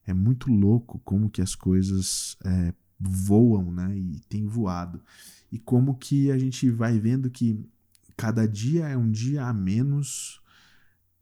É 0.07 0.15
muito 0.15 0.51
louco 0.51 0.99
como 1.05 1.29
que 1.29 1.43
as 1.43 1.55
coisas 1.55 2.37
é, 2.45 2.73
voam, 2.99 3.71
né? 3.71 3.97
E 3.97 4.21
tem 4.29 4.47
voado. 4.47 5.03
E 5.53 5.59
como 5.59 5.95
que 5.95 6.31
a 6.31 6.39
gente 6.39 6.71
vai 6.71 6.99
vendo 6.99 7.31
que 7.31 7.63
cada 8.17 8.47
dia 8.47 8.89
é 8.89 8.97
um 8.97 9.11
dia 9.11 9.45
a 9.45 9.53
menos, 9.53 10.41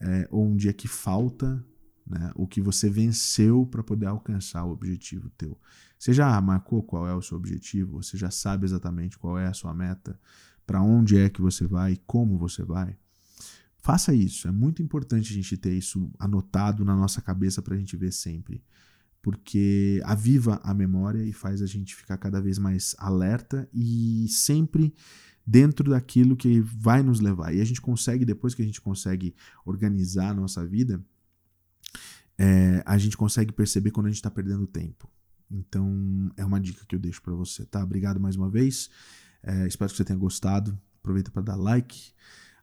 é, 0.00 0.28
ou 0.30 0.46
um 0.46 0.56
dia 0.56 0.72
que 0.72 0.88
falta, 0.88 1.64
né? 2.06 2.30
O 2.34 2.46
que 2.46 2.60
você 2.60 2.88
venceu 2.90 3.66
para 3.66 3.82
poder 3.82 4.06
alcançar 4.06 4.64
o 4.64 4.70
objetivo 4.72 5.30
teu. 5.30 5.58
Você 5.98 6.12
já 6.12 6.40
marcou 6.40 6.82
qual 6.82 7.08
é 7.08 7.14
o 7.14 7.22
seu 7.22 7.36
objetivo? 7.36 8.02
Você 8.02 8.16
já 8.16 8.30
sabe 8.30 8.64
exatamente 8.64 9.18
qual 9.18 9.38
é 9.38 9.46
a 9.46 9.54
sua 9.54 9.72
meta? 9.72 10.18
Para 10.66 10.82
onde 10.82 11.16
é 11.16 11.28
que 11.28 11.40
você 11.40 11.66
vai? 11.66 11.98
Como 12.06 12.38
você 12.38 12.64
vai? 12.64 12.96
Faça 13.78 14.14
isso. 14.14 14.46
É 14.48 14.52
muito 14.52 14.82
importante 14.82 15.32
a 15.32 15.34
gente 15.34 15.56
ter 15.56 15.72
isso 15.72 16.10
anotado 16.18 16.84
na 16.84 16.94
nossa 16.94 17.20
cabeça 17.20 17.60
para 17.60 17.74
a 17.74 17.78
gente 17.78 17.96
ver 17.96 18.12
sempre 18.12 18.62
porque 19.22 20.02
aviva 20.04 20.60
a 20.64 20.74
memória 20.74 21.22
e 21.22 21.32
faz 21.32 21.62
a 21.62 21.66
gente 21.66 21.94
ficar 21.94 22.18
cada 22.18 22.40
vez 22.40 22.58
mais 22.58 22.94
alerta 22.98 23.68
e 23.72 24.26
sempre 24.28 24.92
dentro 25.46 25.90
daquilo 25.90 26.36
que 26.36 26.60
vai 26.60 27.02
nos 27.02 27.20
levar. 27.20 27.54
E 27.54 27.60
a 27.60 27.64
gente 27.64 27.80
consegue, 27.80 28.24
depois 28.24 28.52
que 28.54 28.62
a 28.62 28.64
gente 28.64 28.80
consegue 28.80 29.34
organizar 29.64 30.30
a 30.30 30.34
nossa 30.34 30.66
vida, 30.66 31.02
é, 32.42 32.82
a 32.84 32.98
gente 32.98 33.16
consegue 33.16 33.52
perceber 33.52 33.90
quando 33.90 34.06
a 34.06 34.08
gente 34.10 34.16
está 34.16 34.30
perdendo 34.30 34.66
tempo. 34.66 35.08
Então, 35.50 36.30
é 36.36 36.44
uma 36.44 36.58
dica 36.58 36.84
que 36.86 36.96
eu 36.96 36.98
deixo 36.98 37.22
para 37.22 37.34
você, 37.34 37.64
tá? 37.64 37.82
Obrigado 37.82 38.18
mais 38.18 38.36
uma 38.36 38.50
vez. 38.50 38.90
É, 39.42 39.66
espero 39.66 39.90
que 39.90 39.96
você 39.96 40.04
tenha 40.04 40.18
gostado. 40.18 40.78
Aproveita 41.00 41.30
para 41.30 41.42
dar 41.42 41.56
like 41.56 42.12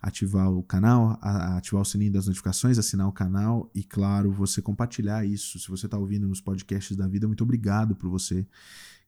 ativar 0.02 0.50
o 0.50 0.64
canal, 0.64 1.20
ativar 1.22 1.82
o 1.82 1.86
sininho 1.86 2.12
das 2.12 2.28
notificações, 2.28 2.78
assinar 2.78 3.08
o 3.08 3.12
canal 3.12 3.70
e, 3.76 3.84
claro, 3.84 4.32
você 4.32 4.62
compartilhar 4.62 5.26
isso. 5.26 5.60
Se 5.60 5.68
você 5.68 5.88
está 5.88 5.98
ouvindo 5.98 6.28
nos 6.28 6.40
podcasts 6.40 6.96
da 6.96 7.08
vida, 7.08 7.28
muito 7.28 7.44
obrigado 7.44 7.96
por 7.96 8.10
você 8.10 8.48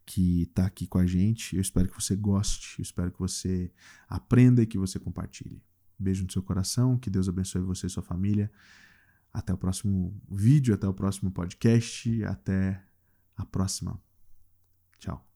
que 0.06 0.44
está 0.44 0.66
aqui 0.66 0.86
com 0.86 0.98
a 0.98 1.06
gente. 1.06 1.56
Eu 1.56 1.62
espero 1.62 1.88
que 1.88 1.96
você 1.96 2.16
goste, 2.16 2.80
eu 2.80 2.84
espero 2.84 3.12
que 3.12 3.20
você 3.20 3.72
aprenda 4.10 4.62
e 4.62 4.66
que 4.66 4.78
você 4.78 5.00
compartilhe. 5.00 5.64
Beijo 5.98 6.24
no 6.26 6.32
seu 6.32 6.44
coração, 6.44 6.98
que 6.98 7.10
Deus 7.10 7.30
abençoe 7.30 7.62
você 7.62 7.88
e 7.88 7.90
sua 7.90 8.04
família. 8.04 8.52
Até 9.34 9.54
o 9.54 9.58
próximo 9.58 10.22
vídeo, 10.30 10.74
até 10.74 10.88
o 10.88 10.94
próximo 10.94 11.32
podcast, 11.32 12.24
até 12.26 12.84
a 13.36 13.46
próxima. 13.46 14.00
Tchau. 15.00 15.31